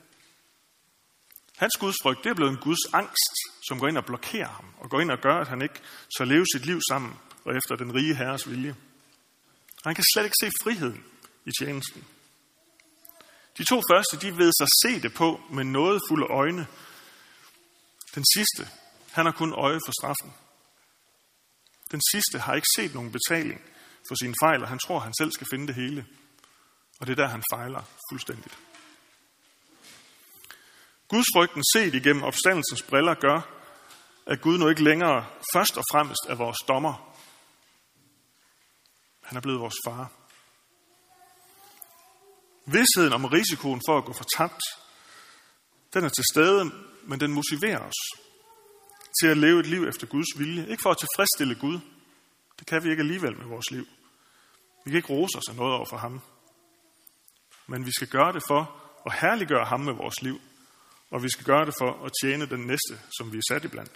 Hans 1.57 1.77
gudsfrygt, 1.81 2.25
det 2.25 2.31
er 2.31 2.35
blevet 2.35 2.51
en 2.51 2.65
Guds 2.67 2.85
angst, 2.93 3.35
som 3.69 3.81
går 3.81 3.89
ind 3.89 3.99
og 3.99 4.05
blokerer 4.05 4.49
ham, 4.49 4.67
og 4.79 4.91
går 4.91 5.01
ind 5.01 5.11
og 5.11 5.19
gør, 5.19 5.41
at 5.41 5.49
han 5.49 5.63
ikke 5.63 5.81
så 6.17 6.25
leve 6.25 6.47
sit 6.55 6.67
liv 6.67 6.81
sammen 6.91 7.19
og 7.45 7.57
efter 7.57 7.77
den 7.77 7.95
rige 7.95 8.15
herres 8.15 8.51
vilje. 8.51 8.77
Og 9.77 9.85
han 9.85 9.95
kan 9.95 10.05
slet 10.15 10.25
ikke 10.25 10.41
se 10.43 10.51
friheden 10.63 11.05
i 11.47 11.51
tjenesten. 11.61 12.05
De 13.59 13.65
to 13.65 13.83
første, 13.91 14.17
de 14.17 14.37
ved 14.37 14.53
sig 14.53 14.69
se 14.83 15.03
det 15.03 15.15
på 15.15 15.41
med 15.51 15.65
noget 15.65 16.01
fulde 16.09 16.27
øjne. 16.31 16.67
Den 18.15 18.25
sidste, 18.35 18.73
han 19.12 19.27
har 19.27 19.33
kun 19.33 19.53
øje 19.53 19.81
for 19.87 19.93
straffen. 20.00 20.35
Den 21.91 22.00
sidste 22.12 22.38
har 22.38 22.55
ikke 22.55 22.69
set 22.77 22.95
nogen 22.95 23.12
betaling 23.12 23.61
for 24.09 24.15
sine 24.15 24.35
fejl, 24.45 24.62
og 24.62 24.69
han 24.69 24.79
tror, 24.79 24.99
han 24.99 25.15
selv 25.19 25.33
skal 25.33 25.47
finde 25.53 25.66
det 25.66 25.75
hele. 25.75 26.07
Og 27.01 27.07
det 27.07 27.12
er 27.12 27.23
der, 27.23 27.29
han 27.29 27.42
fejler 27.53 27.83
fuldstændigt. 28.11 28.59
Guds 31.09 31.27
frygten 31.37 31.64
set 31.75 31.94
igennem 31.94 32.23
opstandelsens 32.23 32.83
briller 32.83 33.14
gør, 33.14 33.40
at 34.27 34.40
Gud 34.40 34.59
nu 34.59 34.68
ikke 34.68 34.85
længere 34.85 35.27
først 35.55 35.77
og 35.77 35.85
fremmest 35.92 36.21
er 36.29 36.35
vores 36.35 36.59
dommer. 36.68 37.14
Han 39.23 39.37
er 39.37 39.40
blevet 39.40 39.61
vores 39.61 39.77
far. 39.87 40.12
Vidsheden 42.66 43.12
om 43.12 43.25
risikoen 43.25 43.81
for 43.88 43.99
at 43.99 44.05
gå 44.05 44.12
fortabt, 44.12 44.62
den 45.94 46.05
er 46.05 46.09
til 46.09 46.25
stede, 46.33 46.73
men 47.09 47.21
den 47.21 47.33
motiverer 47.33 47.81
os 47.81 48.01
til 49.21 49.27
at 49.27 49.37
leve 49.37 49.61
et 49.61 49.66
liv 49.66 49.85
efter 49.88 50.07
Guds 50.07 50.38
vilje. 50.38 50.66
Ikke 50.68 50.83
for 50.83 50.90
at 50.90 50.99
tilfredsstille 50.99 51.55
Gud. 51.55 51.81
Det 52.59 52.66
kan 52.66 52.85
vi 52.85 52.90
ikke 52.90 53.01
alligevel 53.01 53.37
med 53.37 53.47
vores 53.47 53.71
liv. 53.71 53.87
Vi 54.85 54.90
kan 54.90 54.97
ikke 54.97 55.12
rose 55.12 55.38
os 55.38 55.49
af 55.49 55.57
noget 55.57 55.75
over 55.75 55.87
for 55.90 55.97
ham. 55.97 56.21
Men 57.66 57.87
vi 57.87 57.90
skal 57.90 58.09
gøre 58.09 58.33
det 58.33 58.42
for 58.49 58.83
at 59.07 59.12
herliggøre 59.21 59.64
ham 59.64 59.81
med 59.81 59.92
vores 59.92 60.23
liv. 60.23 60.40
Og 61.11 61.23
vi 61.23 61.29
skal 61.29 61.44
gøre 61.44 61.66
det 61.66 61.75
for 61.79 62.05
at 62.05 62.12
tjene 62.23 62.47
den 62.47 62.61
næste, 62.61 62.94
som 63.18 63.33
vi 63.33 63.38
er 63.38 63.42
sat 63.49 63.64
iblandt. 63.64 63.92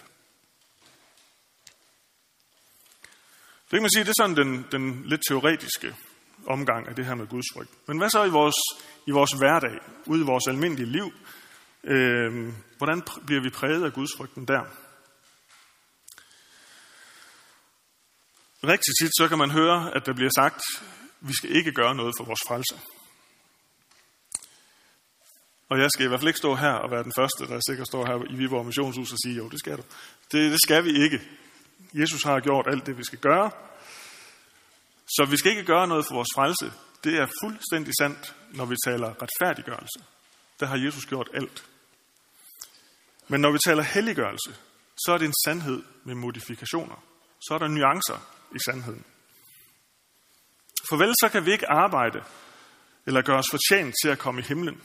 Det 3.63 3.77
kan 3.77 3.81
man 3.81 3.91
sige, 3.91 4.03
det 4.03 4.09
er 4.09 4.23
sådan 4.23 4.35
den, 4.35 4.65
den 4.71 5.05
lidt 5.05 5.21
teoretiske 5.29 5.95
omgang 6.47 6.87
af 6.87 6.95
det 6.95 7.05
her 7.05 7.15
med 7.15 7.27
Guds 7.27 7.45
frygt. 7.53 7.87
Men 7.87 7.97
hvad 7.97 8.09
så 8.09 8.23
i 8.23 8.29
vores, 8.29 8.55
i 9.07 9.11
vores 9.11 9.31
hverdag, 9.31 9.79
ude 10.05 10.21
i 10.21 10.25
vores 10.25 10.47
almindelige 10.47 10.91
liv? 10.91 11.11
Øh, 11.83 12.53
hvordan 12.77 13.01
bliver 13.25 13.41
vi 13.41 13.49
præget 13.49 13.85
af 13.85 13.93
Guds 13.93 14.09
frygten 14.17 14.47
der? 14.47 14.63
Rigtig 18.63 18.93
tit 19.01 19.11
så 19.17 19.27
kan 19.27 19.37
man 19.37 19.51
høre, 19.51 19.95
at 19.95 20.05
der 20.05 20.13
bliver 20.13 20.31
sagt, 20.35 20.61
vi 21.19 21.33
skal 21.33 21.55
ikke 21.55 21.71
gøre 21.71 21.95
noget 21.95 22.13
for 22.17 22.25
vores 22.25 22.39
frelse. 22.47 22.75
Og 25.69 25.79
jeg 25.79 25.89
skal 25.91 26.05
i 26.05 26.07
hvert 26.07 26.19
fald 26.19 26.27
ikke 26.27 26.37
stå 26.37 26.55
her 26.55 26.73
og 26.73 26.91
være 26.91 27.03
den 27.03 27.13
første, 27.17 27.47
der 27.47 27.59
sikkert 27.67 27.87
står 27.87 28.05
her 28.05 28.33
i 28.33 28.35
Viborg 28.35 28.65
Missionshus 28.65 29.11
og 29.11 29.17
sige, 29.23 29.35
jo, 29.35 29.49
det 29.49 29.59
skal 29.59 29.77
du. 29.77 29.83
Det, 30.31 30.51
det 30.51 30.59
skal 30.63 30.83
vi 30.83 31.03
ikke. 31.03 31.21
Jesus 31.93 32.23
har 32.23 32.39
gjort 32.39 32.67
alt 32.67 32.85
det, 32.85 32.97
vi 32.97 33.03
skal 33.03 33.19
gøre. 33.19 33.51
Så 35.07 35.27
vi 35.29 35.37
skal 35.37 35.51
ikke 35.51 35.63
gøre 35.63 35.87
noget 35.87 36.05
for 36.05 36.15
vores 36.15 36.33
frelse. 36.35 36.71
Det 37.03 37.13
er 37.17 37.27
fuldstændig 37.43 37.93
sandt, 38.01 38.35
når 38.53 38.65
vi 38.65 38.75
taler 38.85 39.13
retfærdiggørelse. 39.21 39.99
Der 40.59 40.65
har 40.65 40.77
Jesus 40.77 41.05
gjort 41.05 41.29
alt. 41.33 41.65
Men 43.27 43.41
når 43.41 43.51
vi 43.51 43.57
taler 43.65 43.83
helliggørelse, 43.83 44.55
så 45.05 45.11
er 45.13 45.17
det 45.17 45.25
en 45.25 45.33
sandhed 45.45 45.83
med 46.03 46.15
modifikationer. 46.15 47.03
Så 47.47 47.53
er 47.53 47.57
der 47.57 47.67
nuancer 47.67 48.19
i 48.55 48.59
sandheden. 48.65 49.05
For 50.89 50.97
vel 50.97 51.13
så 51.21 51.29
kan 51.31 51.45
vi 51.45 51.51
ikke 51.51 51.71
arbejde 51.71 52.23
eller 53.05 53.21
gøre 53.21 53.37
os 53.37 53.51
fortjent 53.51 53.95
til 54.03 54.09
at 54.09 54.19
komme 54.19 54.41
i 54.41 54.43
himlen. 54.43 54.81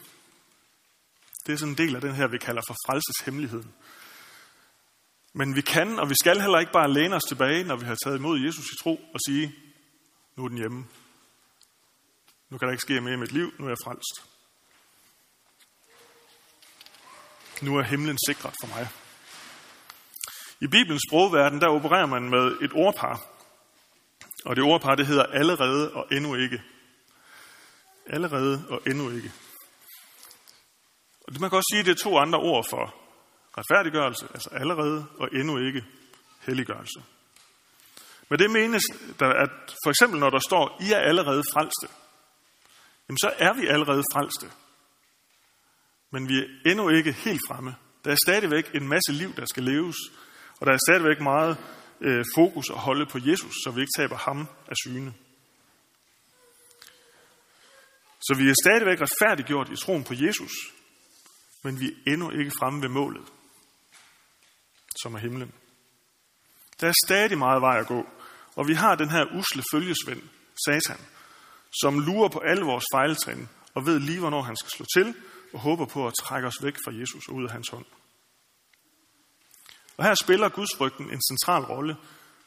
Det 1.47 1.53
er 1.53 1.57
sådan 1.57 1.73
en 1.73 1.79
del 1.79 1.95
af 1.95 2.01
den 2.01 2.15
her, 2.15 2.27
vi 2.27 2.39
kalder 2.39 2.63
for 2.67 2.77
frelseshemmeligheden. 2.87 3.75
Men 5.33 5.57
vi 5.57 5.61
kan, 5.61 5.99
og 5.99 6.09
vi 6.09 6.15
skal 6.21 6.41
heller 6.41 6.59
ikke 6.59 6.73
bare 6.73 6.93
læne 6.93 7.17
os 7.17 7.23
tilbage, 7.29 7.65
når 7.65 7.77
vi 7.77 7.85
har 7.85 7.97
taget 8.05 8.19
imod 8.19 8.41
Jesus 8.41 8.65
i 8.65 8.83
tro, 8.83 9.01
og 9.15 9.21
sige, 9.27 9.55
nu 10.37 10.45
er 10.45 10.49
den 10.49 10.59
hjemme. 10.59 10.87
Nu 12.51 12.59
kan 12.59 12.67
der 12.69 12.73
ikke 12.73 12.83
ske 12.83 13.01
mere 13.01 13.15
i 13.15 13.17
mit 13.17 13.33
liv, 13.33 13.53
nu 13.59 13.65
er 13.65 13.69
jeg 13.69 13.77
frelst. 13.85 14.28
Nu 17.63 17.77
er 17.77 17.83
himlen 17.83 18.19
sikret 18.29 18.55
for 18.63 18.67
mig. 18.67 18.89
I 20.61 20.67
Bibelens 20.67 21.03
sprogverden, 21.09 21.61
der 21.61 21.69
opererer 21.69 22.07
man 22.07 22.31
med 22.31 22.57
et 22.63 22.73
ordpar. 22.75 23.21
Og 24.45 24.57
det 24.57 24.65
ordpar, 24.65 24.95
det 24.95 25.07
hedder 25.07 25.25
allerede 25.25 25.93
og 25.93 26.07
endnu 26.13 26.35
ikke. 26.35 26.63
Allerede 28.07 28.65
og 28.69 28.83
endnu 28.87 29.11
ikke. 29.11 29.33
Og 31.27 31.33
det 31.33 31.41
man 31.41 31.51
kan 31.51 31.57
også 31.57 31.75
sige, 31.75 31.85
det 31.85 31.91
er 31.91 32.03
to 32.03 32.19
andre 32.19 32.39
ord 32.39 32.67
for 32.71 32.95
retfærdiggørelse, 33.59 34.27
altså 34.35 34.51
allerede 34.53 35.07
og 35.19 35.29
endnu 35.33 35.59
ikke 35.59 35.85
helliggørelse. 36.47 37.03
Men 38.29 38.39
det 38.39 38.51
menes, 38.51 38.83
at 39.21 39.51
for 39.85 39.91
eksempel 39.91 40.21
når 40.21 40.31
der 40.31 40.39
står, 40.39 40.79
I 40.81 40.93
er 40.93 40.99
allerede 40.99 41.43
frelste, 41.53 41.89
jamen 43.09 43.19
så 43.19 43.33
er 43.39 43.53
vi 43.53 43.67
allerede 43.67 44.03
frelste. 44.13 44.47
Men 46.11 46.29
vi 46.29 46.39
er 46.39 46.71
endnu 46.71 46.89
ikke 46.89 47.13
helt 47.13 47.41
fremme. 47.49 47.75
Der 48.05 48.11
er 48.11 48.17
stadigvæk 48.27 48.75
en 48.75 48.89
masse 48.89 49.13
liv, 49.13 49.35
der 49.37 49.47
skal 49.47 49.63
leves, 49.63 49.97
og 50.61 50.67
der 50.67 50.73
er 50.73 50.79
stadigvæk 50.89 51.21
meget 51.21 51.57
øh, 52.01 52.25
fokus 52.35 52.71
at 52.71 52.79
holde 52.79 53.07
på 53.07 53.19
Jesus, 53.23 53.55
så 53.65 53.71
vi 53.71 53.81
ikke 53.81 53.99
taber 53.99 54.17
ham 54.17 54.49
af 54.69 54.77
syne. 54.85 55.15
Så 58.21 58.35
vi 58.39 58.49
er 58.49 58.55
stadigvæk 58.65 58.99
retfærdiggjort 59.01 59.71
i 59.71 59.77
troen 59.77 60.05
på 60.05 60.15
Jesus, 60.15 60.53
men 61.63 61.81
vi 61.81 61.87
er 61.87 62.13
endnu 62.13 62.31
ikke 62.31 62.53
fremme 62.59 62.83
ved 62.83 62.89
målet, 62.89 63.27
som 65.03 65.15
er 65.15 65.19
himlen. 65.19 65.53
Der 66.81 66.89
er 66.89 66.93
stadig 67.07 67.39
meget 67.39 67.63
vej 67.63 67.79
at 67.79 67.87
gå, 67.87 68.07
og 68.57 68.69
vi 68.69 68.75
har 68.75 68.95
den 68.95 69.11
her 69.11 69.25
usle 69.39 69.63
følgesvend, 69.73 70.23
Satan, 70.67 71.01
som 71.81 71.99
lurer 71.99 72.29
på 72.29 72.39
alle 72.39 72.65
vores 72.65 72.85
fejltrin 72.95 73.49
og 73.75 73.87
ved 73.87 74.01
lige, 74.01 74.19
hvornår 74.19 74.43
han 74.43 74.57
skal 74.57 74.71
slå 74.71 74.87
til, 74.97 75.15
og 75.53 75.61
håber 75.61 75.87
på 75.87 76.07
at 76.07 76.15
trække 76.21 76.49
os 76.49 76.63
væk 76.63 76.77
fra 76.85 76.95
Jesus 76.95 77.29
og 77.29 77.35
ud 77.35 77.45
af 77.45 77.51
hans 77.51 77.69
hånd. 77.69 77.85
Og 79.97 80.05
her 80.05 80.15
spiller 80.15 80.49
gudsfrygten 80.49 81.11
en 81.11 81.23
central 81.31 81.63
rolle, 81.63 81.97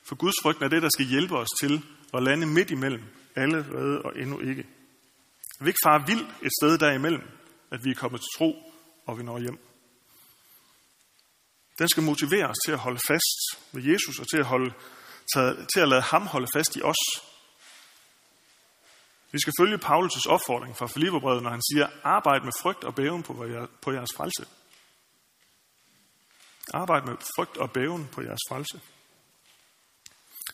for 0.03 0.15
gudsfrygten 0.15 0.65
er 0.65 0.69
det, 0.69 0.81
der 0.81 0.89
skal 0.89 1.05
hjælpe 1.05 1.37
os 1.37 1.47
til 1.61 1.83
at 2.13 2.23
lande 2.23 2.47
midt 2.47 2.71
imellem 2.71 3.03
allerede 3.35 4.01
og 4.01 4.19
endnu 4.19 4.39
ikke. 4.39 4.67
Vi 5.59 5.67
ikke 5.67 5.85
fare 5.85 6.07
vild 6.07 6.25
et 6.41 6.51
sted 6.61 6.77
derimellem, 6.77 7.21
at 7.71 7.83
vi 7.83 7.89
er 7.89 7.95
kommet 7.95 8.21
til 8.21 8.29
tro, 8.37 8.73
og 9.05 9.17
vi 9.17 9.23
når 9.23 9.39
hjem. 9.39 9.59
Den 11.79 11.89
skal 11.89 12.03
motivere 12.03 12.47
os 12.47 12.57
til 12.65 12.71
at 12.71 12.79
holde 12.79 12.99
fast 13.07 13.39
ved 13.71 13.83
Jesus 13.83 14.19
og 14.19 14.29
til 14.29 14.37
at, 14.37 14.45
holde, 14.45 14.73
til 15.73 15.79
at 15.79 15.87
lade 15.87 16.01
ham 16.01 16.27
holde 16.27 16.47
fast 16.55 16.75
i 16.75 16.81
os. 16.81 17.30
Vi 19.31 19.39
skal 19.39 19.53
følge 19.59 19.77
Paulus' 19.77 20.29
opfordring 20.29 20.77
fra 20.77 20.87
Filipperbrevet, 20.87 21.43
når 21.43 21.49
han 21.49 21.61
siger, 21.71 21.87
arbejd 22.03 22.41
med 22.41 22.51
frygt 22.61 22.83
og 22.83 22.95
bæven 22.95 23.23
på 23.81 23.91
jeres 23.91 24.09
frelse. 24.17 24.45
Arbejd 26.73 27.01
med 27.01 27.15
frygt 27.35 27.57
og 27.57 27.71
bæven 27.71 28.09
på 28.11 28.21
jeres 28.21 28.43
frelse. 28.49 28.81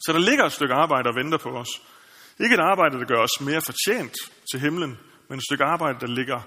Så 0.05 0.13
der 0.13 0.19
ligger 0.19 0.45
et 0.45 0.51
stykke 0.51 0.73
arbejde 0.73 1.09
og 1.09 1.15
venter 1.15 1.37
på 1.37 1.49
os. 1.49 1.81
Ikke 2.39 2.55
et 2.55 2.59
arbejde, 2.59 2.99
der 2.99 3.05
gør 3.05 3.23
os 3.23 3.41
mere 3.41 3.61
fortjent 3.61 4.15
til 4.51 4.59
himlen, 4.59 4.99
men 5.29 5.37
et 5.37 5.43
stykke 5.49 5.63
arbejde, 5.63 5.99
der, 5.99 6.07
ligger 6.07 6.41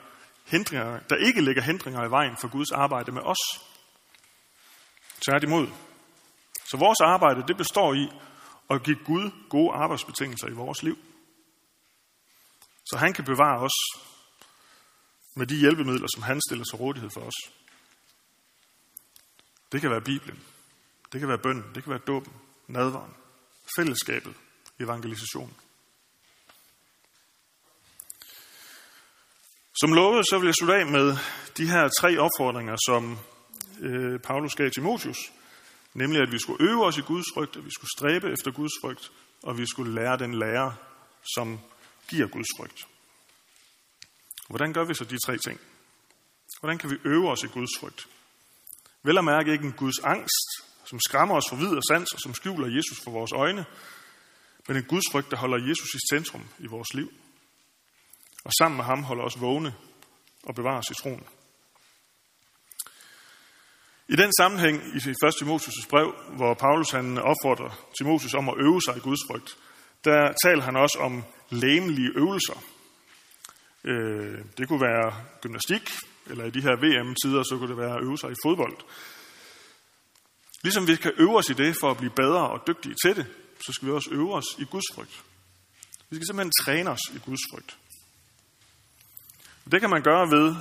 hindringer, 0.47 1.01
der 1.11 1.17
ikke 1.17 1.41
ligger 1.41 1.63
hindringer 1.63 2.07
i 2.07 2.11
vejen 2.11 2.37
for 2.41 2.49
Guds 2.49 2.73
arbejde 2.73 3.13
med 3.13 3.23
os. 3.23 3.43
Tværtimod. 5.29 5.67
Så 6.71 6.77
vores 6.77 7.01
arbejde, 7.01 7.45
det 7.49 7.57
består 7.57 7.95
i 7.95 8.09
at 8.71 8.83
give 8.83 8.99
Gud 9.05 9.31
gode 9.49 9.73
arbejdsbetingelser 9.73 10.49
i 10.49 10.53
vores 10.53 10.83
liv. 10.83 10.99
Så 12.91 12.97
han 12.99 13.13
kan 13.13 13.25
bevare 13.25 13.59
os 13.61 14.01
med 15.37 15.47
de 15.47 15.57
hjælpemidler, 15.57 16.09
som 16.15 16.23
han 16.23 16.41
stiller 16.49 16.65
til 16.65 16.77
rådighed 16.77 17.11
for 17.15 17.21
os. 17.21 17.53
Det 19.73 19.81
kan 19.81 19.91
være 19.91 20.01
Bibelen, 20.01 20.43
det 21.13 21.21
kan 21.21 21.29
være 21.29 21.39
bønden, 21.39 21.75
det 21.75 21.83
kan 21.85 21.91
være 21.91 22.01
dåben, 22.07 22.33
nadvaren, 22.69 23.15
fællesskabet, 23.77 24.35
evangelisationen. 24.81 25.57
Som 29.81 29.93
lovet, 29.93 30.27
så 30.31 30.39
vil 30.39 30.47
jeg 30.47 30.55
slutte 30.55 30.75
af 30.75 30.87
med 30.87 31.17
de 31.57 31.71
her 31.71 31.89
tre 32.01 32.19
opfordringer, 32.19 32.77
som 32.87 33.19
øh, 33.81 34.21
Paulus 34.21 34.55
gav 34.55 34.71
Timotius. 34.71 35.33
Nemlig, 35.95 36.21
at 36.23 36.33
vi 36.33 36.39
skulle 36.39 36.71
øve 36.71 36.85
os 36.85 36.99
i 36.99 37.01
Guds 37.01 37.27
frygt, 37.35 37.57
at 37.57 37.65
vi 37.65 37.71
skulle 37.71 37.91
stræbe 37.97 38.33
efter 38.33 38.51
Guds 38.51 38.73
frygt, 38.83 39.13
og 39.43 39.59
vi 39.59 39.67
skulle 39.67 39.95
lære 39.95 40.19
den 40.19 40.35
lære, 40.35 40.75
som 41.35 41.61
giver 42.11 42.27
Guds 42.27 42.47
frygt. 42.57 42.87
Hvordan 44.49 44.73
gør 44.73 44.85
vi 44.85 44.95
så 44.95 45.05
de 45.05 45.19
tre 45.27 45.39
ting? 45.39 45.61
Hvordan 46.61 46.79
kan 46.79 46.91
vi 46.91 46.97
øve 47.05 47.31
os 47.31 47.43
i 47.43 47.47
Guds 47.47 47.71
frygt? 47.81 48.09
Vel 49.03 49.19
at 49.19 49.25
mærke 49.25 49.53
ikke 49.53 49.65
en 49.65 49.73
Guds 49.73 49.99
angst, 49.99 50.49
som 50.85 51.01
skræmmer 51.09 51.37
os 51.37 51.49
for 51.49 51.57
vid 51.57 51.77
og 51.77 51.83
sans, 51.91 52.13
og 52.13 52.21
som 52.21 52.35
skjuler 52.35 52.77
Jesus 52.77 52.99
for 53.05 53.11
vores 53.11 53.33
øjne, 53.33 53.65
men 54.69 54.77
en 54.77 54.85
Guds 54.85 55.05
frygt, 55.13 55.31
der 55.31 55.37
holder 55.37 55.69
Jesus 55.69 55.95
i 55.95 56.01
centrum 56.15 56.45
i 56.59 56.67
vores 56.67 56.95
liv. 56.95 57.13
Og 58.45 58.53
sammen 58.59 58.77
med 58.77 58.85
ham 58.85 59.03
holder 59.03 59.25
os 59.25 59.41
vågne 59.41 59.75
og 60.43 60.55
bevarer 60.55 60.79
os 60.79 60.91
i 60.91 60.95
troen. 61.03 61.27
I 64.09 64.17
den 64.17 64.33
sammenhæng 64.41 64.77
i 64.77 64.97
1. 64.97 65.17
Timotheus' 65.43 65.89
brev, 65.89 66.15
hvor 66.37 66.55
Paulus 66.55 66.91
han 66.91 67.19
opfordrer 67.19 67.91
Timotheus 67.99 68.35
om 68.35 68.49
at 68.49 68.55
øve 68.59 68.83
sig 68.83 68.97
i 68.97 69.01
Guds 69.01 69.21
frygt, 69.31 69.57
der 70.05 70.33
taler 70.45 70.63
han 70.63 70.77
også 70.77 70.99
om 71.01 71.25
læmelige 71.51 72.11
øvelser. 72.17 72.65
Øh, 73.85 74.39
det 74.59 74.69
kunne 74.69 74.81
være 74.81 75.25
gymnastik, 75.41 75.91
eller 76.27 76.45
i 76.45 76.51
de 76.51 76.61
her 76.61 76.77
VM-tider, 76.77 77.43
så 77.43 77.57
kunne 77.59 77.71
det 77.71 77.79
være 77.79 77.97
at 77.97 78.03
øve 78.03 78.19
sig 78.19 78.31
i 78.31 78.43
fodbold. 78.45 78.77
Ligesom 80.63 80.87
vi 80.87 80.97
kan 80.97 81.13
øve 81.17 81.37
os 81.37 81.51
i 81.51 81.53
det 81.53 81.77
for 81.81 81.91
at 81.91 81.97
blive 81.97 82.13
bedre 82.17 82.51
og 82.51 82.67
dygtige 82.67 82.95
til 83.05 83.17
det, 83.17 83.27
så 83.67 83.73
skal 83.73 83.89
vi 83.89 83.93
også 83.93 84.11
øve 84.13 84.35
os 84.35 84.45
i 84.59 84.65
Guds 84.65 84.95
frygt. 84.95 85.25
Vi 86.11 86.17
skal 86.17 86.27
simpelthen 86.27 86.53
træne 86.65 86.91
os 86.91 87.01
i 87.15 87.19
Guds 87.19 87.41
frygt. 87.53 87.79
Det 89.73 89.81
kan 89.81 89.91
man 89.91 90.03
gøre 90.03 90.31
ved 90.31 90.57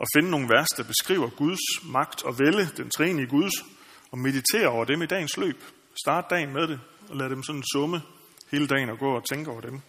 at 0.00 0.08
finde 0.16 0.30
nogle 0.30 0.48
vers, 0.48 0.68
der 0.68 0.82
beskriver 0.82 1.30
Guds 1.30 1.84
magt 1.84 2.22
og 2.22 2.38
vælge, 2.38 2.70
den 2.76 2.90
træne 2.90 3.22
i 3.22 3.26
Guds, 3.26 3.54
og 4.10 4.18
meditere 4.18 4.68
over 4.68 4.84
dem 4.84 5.02
i 5.02 5.06
dagens 5.06 5.36
løb. 5.36 5.62
Start 6.02 6.24
dagen 6.30 6.52
med 6.52 6.68
det, 6.68 6.80
og 7.08 7.16
lad 7.16 7.30
dem 7.30 7.42
sådan 7.42 7.62
summe 7.72 8.02
hele 8.50 8.66
dagen 8.66 8.90
og 8.90 8.98
gå 8.98 9.16
og 9.16 9.24
tænke 9.28 9.50
over 9.50 9.60
dem. 9.60 9.80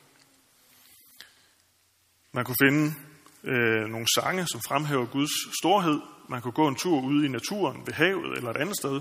Man 2.34 2.46
kunne 2.46 2.56
finde 2.64 2.96
øh, 3.44 3.88
nogle 3.88 4.08
sange, 4.16 4.48
som 4.48 4.62
fremhæver 4.68 5.06
Guds 5.06 5.58
storhed. 5.60 6.02
Man 6.30 6.42
kunne 6.42 6.52
gå 6.52 6.68
en 6.68 6.76
tur 6.76 7.02
ude 7.02 7.26
i 7.26 7.30
naturen, 7.30 7.88
ved 7.88 7.94
havet 7.94 8.38
eller 8.38 8.50
et 8.50 8.58
andet 8.58 8.78
sted. 8.78 8.96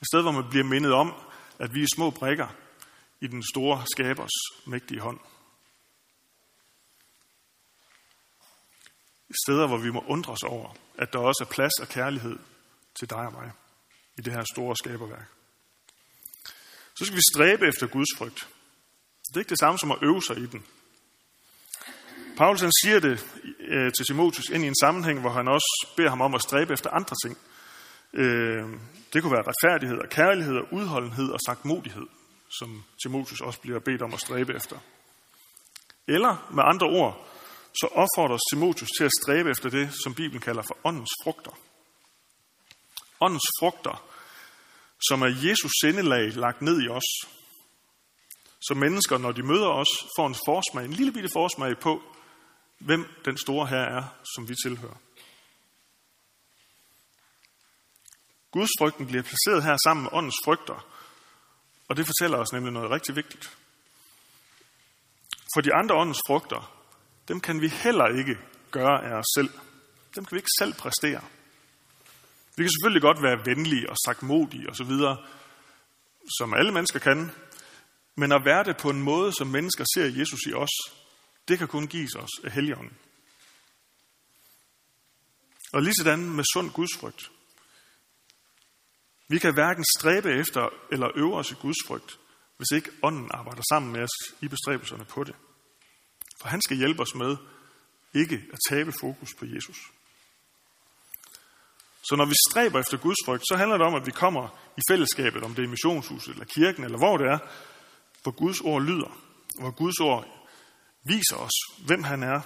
Et 0.00 0.06
sted, 0.12 0.22
hvor 0.22 0.32
man 0.32 0.50
bliver 0.50 0.64
mindet 0.64 0.92
om, 0.92 1.14
at 1.58 1.74
vi 1.74 1.82
er 1.82 1.86
små 1.94 2.10
brikker 2.10 2.48
i 3.20 3.26
den 3.26 3.42
store 3.42 3.84
skabers 3.86 4.30
mægtige 4.66 5.00
hånd. 5.00 5.20
Steder, 9.44 9.66
hvor 9.66 9.78
vi 9.78 9.90
må 9.90 10.04
undre 10.08 10.32
os 10.32 10.42
over, 10.42 10.76
at 10.98 11.12
der 11.12 11.18
også 11.18 11.46
er 11.48 11.54
plads 11.54 11.80
og 11.80 11.88
kærlighed 11.88 12.38
til 12.94 13.10
dig 13.10 13.18
og 13.18 13.32
mig 13.32 13.52
i 14.18 14.20
det 14.20 14.32
her 14.32 14.44
store 14.52 14.76
skaberværk. 14.76 15.28
Så 16.94 17.04
skal 17.04 17.16
vi 17.16 17.22
stræbe 17.34 17.66
efter 17.66 17.86
Guds 17.86 18.18
frygt. 18.18 18.48
Det 19.28 19.36
er 19.36 19.40
ikke 19.40 19.50
det 19.50 19.58
samme 19.58 19.78
som 19.78 19.90
at 19.90 19.98
øve 20.02 20.22
sig 20.22 20.38
i 20.38 20.46
den. 20.46 20.64
Paulus 22.36 22.60
han 22.60 22.72
siger 22.82 23.00
det 23.00 23.26
øh, 23.60 23.92
til 23.92 24.04
Timotheus 24.06 24.48
ind 24.48 24.64
i 24.64 24.66
en 24.66 24.80
sammenhæng, 24.80 25.20
hvor 25.20 25.30
han 25.30 25.48
også 25.48 25.86
beder 25.96 26.08
ham 26.08 26.20
om 26.20 26.34
at 26.34 26.42
stræbe 26.42 26.72
efter 26.72 26.90
andre 26.90 27.16
ting. 27.24 27.38
Øh, 28.12 28.64
det 29.12 29.22
kunne 29.22 29.32
være 29.32 29.48
retfærdighed 29.50 29.98
og 29.98 30.08
kærlighed 30.08 30.56
og 30.56 30.66
udholdenhed 30.72 31.30
og 31.30 31.38
sagtmodighed, 31.46 32.06
som 32.58 32.84
Timotheus 33.02 33.40
også 33.40 33.60
bliver 33.60 33.78
bedt 33.78 34.02
om 34.02 34.14
at 34.14 34.20
stræbe 34.20 34.54
efter. 34.54 34.76
Eller 36.08 36.50
med 36.54 36.62
andre 36.66 36.86
ord, 36.86 37.28
så 37.80 37.86
opfordres 37.92 38.40
Timotheus 38.50 38.88
til 38.98 39.04
at 39.04 39.10
stræbe 39.22 39.50
efter 39.50 39.68
det, 39.68 39.90
som 40.04 40.14
Bibelen 40.14 40.40
kalder 40.40 40.62
for 40.62 40.76
åndens 40.84 41.10
frugter. 41.22 41.58
Åndens 43.20 43.48
frugter, 43.60 44.04
som 45.08 45.22
er 45.22 45.48
Jesus 45.48 45.72
sindelag 45.82 46.32
lagt 46.34 46.62
ned 46.62 46.82
i 46.82 46.88
os. 46.88 47.08
Så 48.60 48.74
mennesker, 48.74 49.18
når 49.18 49.32
de 49.32 49.42
møder 49.42 49.68
os, 49.68 49.88
får 50.16 50.26
en 50.26 50.36
forsmag, 50.46 50.84
en 50.84 50.92
lille 50.92 51.12
bitte 51.12 51.28
forsmag 51.32 51.78
på, 51.78 52.02
hvem 52.78 53.08
den 53.24 53.38
store 53.38 53.66
her 53.66 53.82
er, 53.98 54.02
som 54.34 54.48
vi 54.48 54.54
tilhører. 54.64 54.96
Guds 58.50 58.70
frygten 58.80 59.06
bliver 59.06 59.22
placeret 59.22 59.64
her 59.64 59.76
sammen 59.84 60.02
med 60.02 60.10
åndens 60.12 60.40
frygter, 60.44 60.86
og 61.88 61.96
det 61.96 62.06
fortæller 62.06 62.38
os 62.38 62.52
nemlig 62.52 62.72
noget 62.72 62.90
rigtig 62.90 63.16
vigtigt. 63.16 63.56
For 65.54 65.60
de 65.60 65.74
andre 65.74 65.94
åndens 65.94 66.20
frugter, 66.26 66.76
dem 67.28 67.40
kan 67.40 67.60
vi 67.60 67.68
heller 67.68 68.18
ikke 68.18 68.38
gøre 68.70 69.04
af 69.04 69.14
os 69.18 69.26
selv. 69.36 69.50
Dem 70.14 70.24
kan 70.24 70.34
vi 70.34 70.38
ikke 70.38 70.58
selv 70.58 70.74
præstere. 70.74 71.24
Vi 72.56 72.62
kan 72.62 72.70
selvfølgelig 72.70 73.02
godt 73.02 73.22
være 73.22 73.46
venlige 73.46 73.90
og 73.90 73.96
sagtmodige 74.06 74.70
osv., 74.70 74.92
som 76.38 76.54
alle 76.54 76.72
mennesker 76.72 76.98
kan, 76.98 77.30
men 78.14 78.32
at 78.32 78.44
være 78.44 78.64
det 78.64 78.76
på 78.76 78.90
en 78.90 79.02
måde, 79.02 79.32
som 79.32 79.46
mennesker 79.46 79.84
ser 79.94 80.04
Jesus 80.18 80.40
i 80.46 80.52
os, 80.52 80.74
det 81.48 81.58
kan 81.58 81.68
kun 81.68 81.86
gives 81.86 82.14
os 82.14 82.30
af 82.44 82.52
Helligånden. 82.52 82.96
Og 85.72 85.82
lige 85.82 85.94
sådan 85.94 86.30
med 86.30 86.44
sund 86.52 86.70
gudsfrygt. 86.70 87.30
Vi 89.28 89.38
kan 89.38 89.54
hverken 89.54 89.84
stræbe 89.98 90.30
efter 90.32 90.68
eller 90.92 91.08
øve 91.16 91.36
os 91.36 91.50
i 91.50 91.54
gudsfrygt, 91.54 92.18
hvis 92.56 92.70
ikke 92.76 92.90
ånden 93.02 93.30
arbejder 93.34 93.62
sammen 93.70 93.92
med 93.92 94.02
os 94.02 94.34
i 94.40 94.48
bestræbelserne 94.48 95.04
på 95.04 95.24
det. 95.24 95.34
For 96.40 96.48
han 96.48 96.60
skal 96.62 96.76
hjælpe 96.76 97.02
os 97.02 97.14
med 97.14 97.36
ikke 98.14 98.44
at 98.52 98.58
tabe 98.68 98.92
fokus 99.00 99.34
på 99.38 99.44
Jesus. 99.44 99.76
Så 102.08 102.16
når 102.16 102.24
vi 102.24 102.34
stræber 102.50 102.80
efter 102.80 102.96
Guds 102.96 103.16
frygt, 103.26 103.42
så 103.48 103.56
handler 103.56 103.76
det 103.78 103.86
om, 103.86 103.94
at 103.94 104.06
vi 104.06 104.10
kommer 104.10 104.72
i 104.76 104.80
fællesskabet, 104.90 105.42
om 105.42 105.54
det 105.54 105.64
er 105.64 105.68
missionshuset 105.68 106.32
eller 106.32 106.44
kirken, 106.44 106.84
eller 106.84 106.98
hvor 106.98 107.16
det 107.16 107.26
er, 107.26 107.38
hvor 108.22 108.32
Guds 108.32 108.60
ord 108.60 108.82
lyder, 108.82 109.18
hvor 109.60 109.70
Guds 109.70 110.00
ord 110.00 110.45
viser 111.08 111.36
os, 111.36 111.84
hvem 111.86 112.02
han 112.02 112.22
er, 112.22 112.40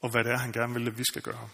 og 0.00 0.10
hvad 0.10 0.24
det 0.24 0.32
er, 0.32 0.38
han 0.38 0.52
gerne 0.52 0.74
vil, 0.74 0.88
at 0.88 0.98
vi 0.98 1.04
skal 1.04 1.22
gøre. 1.22 1.48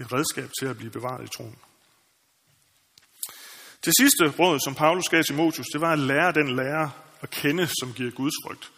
Et 0.00 0.12
redskab 0.12 0.50
til 0.60 0.66
at 0.66 0.76
blive 0.76 0.90
bevaret 0.90 1.24
i 1.24 1.36
troen. 1.36 1.58
Det 3.84 3.92
sidste 4.00 4.30
råd, 4.38 4.60
som 4.64 4.74
Paulus 4.74 5.08
gav 5.10 5.22
til 5.22 5.34
Motius, 5.34 5.66
det 5.66 5.80
var 5.80 5.92
at 5.92 5.98
lære 5.98 6.32
den 6.32 6.56
lærer 6.56 6.90
at 7.20 7.30
kende, 7.30 7.68
som 7.80 7.92
giver 7.94 8.10
Guds 8.10 8.34
frygt. 8.46 8.72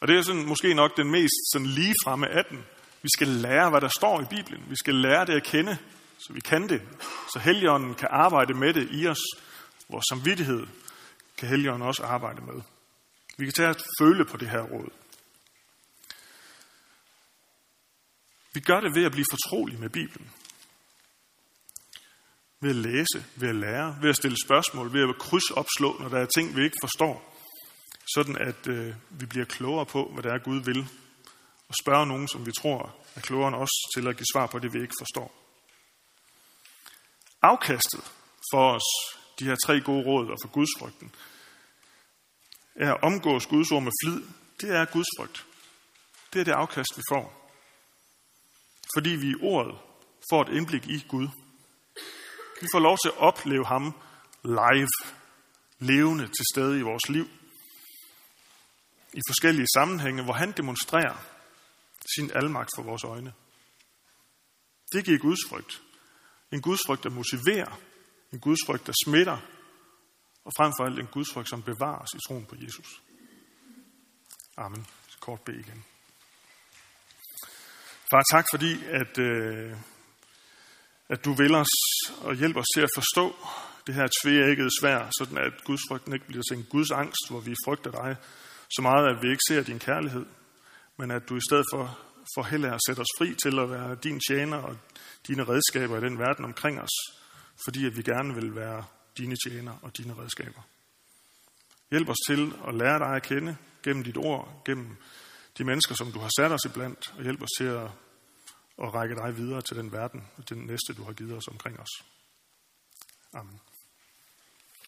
Og 0.00 0.08
det 0.08 0.18
er 0.18 0.22
sådan, 0.22 0.46
måske 0.46 0.74
nok 0.74 0.96
den 0.96 1.10
mest 1.10 1.52
sådan 1.52 1.66
lige 1.66 1.94
fremme 2.04 2.28
af 2.28 2.44
den. 2.44 2.58
Vi 3.02 3.08
skal 3.16 3.28
lære, 3.28 3.70
hvad 3.70 3.80
der 3.80 3.88
står 3.88 4.20
i 4.20 4.24
Bibelen. 4.30 4.70
Vi 4.70 4.76
skal 4.76 4.94
lære 4.94 5.26
det 5.26 5.32
at 5.32 5.44
kende, 5.44 5.78
så 6.18 6.32
vi 6.32 6.40
kan 6.40 6.68
det. 6.68 6.82
Så 7.32 7.38
Helligånden 7.38 7.94
kan 7.94 8.08
arbejde 8.10 8.54
med 8.54 8.74
det 8.74 8.88
i 8.90 9.06
os. 9.06 9.22
Vores 9.88 10.04
samvittighed 10.10 10.66
kan 11.38 11.48
Helligånden 11.48 11.88
også 11.88 12.02
arbejde 12.02 12.40
med. 12.40 12.62
Vi 13.36 13.44
kan 13.44 13.52
tage 13.52 13.68
at 13.68 13.82
føle 14.00 14.24
på 14.24 14.36
det 14.36 14.50
her 14.50 14.62
råd. 14.62 14.90
Vi 18.52 18.60
gør 18.60 18.80
det 18.80 18.94
ved 18.94 19.04
at 19.04 19.12
blive 19.12 19.26
fortrolige 19.30 19.80
med 19.80 19.88
Bibelen. 19.88 20.30
Ved 22.60 22.70
at 22.70 22.76
læse, 22.76 23.24
ved 23.36 23.48
at 23.48 23.54
lære, 23.54 23.98
ved 24.00 24.10
at 24.10 24.16
stille 24.16 24.36
spørgsmål, 24.44 24.92
ved 24.92 25.08
at 25.08 25.18
krydsopslå, 25.18 25.96
når 26.00 26.08
der 26.08 26.18
er 26.18 26.26
ting, 26.26 26.56
vi 26.56 26.64
ikke 26.64 26.76
forstår. 26.82 27.34
Sådan 28.14 28.38
at 28.38 28.66
øh, 28.68 28.94
vi 29.10 29.26
bliver 29.26 29.44
klogere 29.44 29.86
på, 29.86 30.10
hvad 30.12 30.22
der 30.22 30.34
er, 30.34 30.38
Gud 30.38 30.60
vil. 30.64 30.88
Og 31.68 31.74
spørge 31.82 32.06
nogen, 32.06 32.28
som 32.28 32.46
vi 32.46 32.52
tror 32.52 32.96
er 33.14 33.20
klogere 33.20 33.48
end 33.48 33.56
os, 33.56 33.70
til 33.94 34.08
at 34.08 34.16
give 34.16 34.26
svar 34.32 34.46
på 34.46 34.58
det, 34.58 34.74
vi 34.74 34.82
ikke 34.82 34.94
forstår. 35.00 35.34
Afkastet 37.42 38.12
for 38.52 38.72
os, 38.72 39.17
de 39.38 39.44
her 39.44 39.56
tre 39.66 39.80
gode 39.80 40.04
råd 40.04 40.26
og 40.30 40.38
for 40.42 40.52
gudsfrygten, 40.52 41.14
er 42.74 42.94
at 42.94 43.02
omgås 43.02 43.46
Guds 43.46 43.70
ord 43.70 43.82
med 43.82 43.92
flid. 44.04 44.22
Det 44.60 44.70
er 44.76 44.84
gudsfrygt. 44.84 45.46
Det 46.32 46.40
er 46.40 46.44
det 46.44 46.52
afkast, 46.52 46.92
vi 46.96 47.02
får. 47.10 47.52
Fordi 48.96 49.10
vi 49.10 49.28
i 49.30 49.40
ordet 49.40 49.78
får 50.30 50.42
et 50.42 50.56
indblik 50.56 50.86
i 50.86 51.04
Gud. 51.08 51.28
Vi 52.60 52.66
får 52.74 52.78
lov 52.78 52.98
til 53.04 53.08
at 53.08 53.18
opleve 53.18 53.66
ham 53.66 53.94
live, 54.44 54.88
levende 55.78 56.26
til 56.26 56.44
stede 56.52 56.78
i 56.78 56.82
vores 56.82 57.08
liv. 57.08 57.26
I 59.12 59.20
forskellige 59.28 59.66
sammenhænge, 59.74 60.24
hvor 60.24 60.32
han 60.32 60.52
demonstrerer 60.52 61.16
sin 62.16 62.30
almagt 62.34 62.70
for 62.76 62.82
vores 62.82 63.04
øjne. 63.04 63.32
Det 64.92 65.04
giver 65.04 65.18
gudsfrygt. 65.18 65.82
En 66.52 66.62
gudsfrygt, 66.62 67.04
der 67.04 67.10
motiverer. 67.10 67.80
En 68.32 68.40
gudsfrygt, 68.40 68.86
der 68.86 68.92
smitter. 69.04 69.38
Og 70.44 70.52
frem 70.56 70.72
for 70.78 70.84
alt 70.84 70.98
en 70.98 71.06
gudsfrygt, 71.06 71.48
som 71.48 71.62
bevares 71.62 72.10
i 72.14 72.18
troen 72.28 72.46
på 72.46 72.54
Jesus. 72.58 73.02
Amen. 74.56 74.86
Kort 75.20 75.40
bed 75.40 75.54
igen. 75.54 75.84
Far, 78.10 78.22
tak 78.32 78.46
fordi, 78.52 78.84
at, 78.84 79.18
øh, 79.18 79.76
at 81.08 81.24
du 81.24 81.32
vil 81.32 81.54
os 81.54 81.74
og 82.20 82.34
hjælper 82.34 82.60
os 82.60 82.66
til 82.74 82.80
at 82.80 82.90
forstå 82.94 83.36
det 83.86 83.94
her 83.94 84.08
tvægget 84.22 84.70
svær, 84.80 85.10
sådan 85.18 85.38
at 85.38 85.64
gudsfrygten 85.64 86.12
ikke 86.12 86.26
bliver 86.26 86.42
til 86.48 86.56
en 86.56 86.66
Guds 86.70 86.90
angst, 86.90 87.30
hvor 87.30 87.40
vi 87.40 87.54
frygter 87.64 87.90
dig 87.90 88.16
så 88.70 88.82
meget, 88.82 89.06
at 89.08 89.22
vi 89.22 89.28
ikke 89.30 89.46
ser 89.48 89.62
din 89.62 89.78
kærlighed, 89.78 90.26
men 90.98 91.10
at 91.10 91.28
du 91.28 91.36
i 91.36 91.46
stedet 91.48 91.64
for, 91.72 91.98
for 92.34 92.42
heller 92.42 92.72
at 92.72 92.80
sætte 92.86 93.00
os 93.00 93.12
fri 93.18 93.34
til 93.42 93.58
at 93.58 93.70
være 93.70 93.94
din 93.94 94.20
tjener 94.28 94.56
og 94.56 94.76
dine 95.26 95.44
redskaber 95.44 95.96
i 95.98 96.00
den 96.00 96.18
verden 96.18 96.44
omkring 96.44 96.80
os, 96.80 96.96
fordi 97.64 97.86
at 97.86 97.96
vi 97.96 98.02
gerne 98.02 98.34
vil 98.34 98.54
være 98.54 98.84
dine 99.18 99.36
tjener 99.46 99.78
og 99.82 99.96
dine 99.96 100.14
redskaber. 100.18 100.62
Hjælp 101.90 102.08
os 102.08 102.16
til 102.28 102.52
at 102.68 102.74
lære 102.74 102.98
dig 102.98 103.16
at 103.16 103.22
kende 103.22 103.56
gennem 103.82 104.04
dit 104.04 104.16
ord, 104.16 104.62
gennem 104.64 104.96
de 105.58 105.64
mennesker, 105.64 105.94
som 105.94 106.12
du 106.12 106.18
har 106.18 106.30
sat 106.38 106.52
os 106.52 106.64
iblandt, 106.64 107.14
og 107.16 107.22
hjælp 107.22 107.42
os 107.42 107.48
til 107.58 107.64
at, 107.64 107.90
at 108.82 108.94
række 108.94 109.14
dig 109.14 109.36
videre 109.36 109.62
til 109.62 109.76
den 109.76 109.92
verden, 109.92 110.28
og 110.36 110.48
den 110.48 110.58
næste, 110.58 110.94
du 110.94 111.04
har 111.04 111.12
givet 111.12 111.36
os 111.36 111.48
omkring 111.48 111.80
os. 111.80 112.04
Amen. 113.32 113.60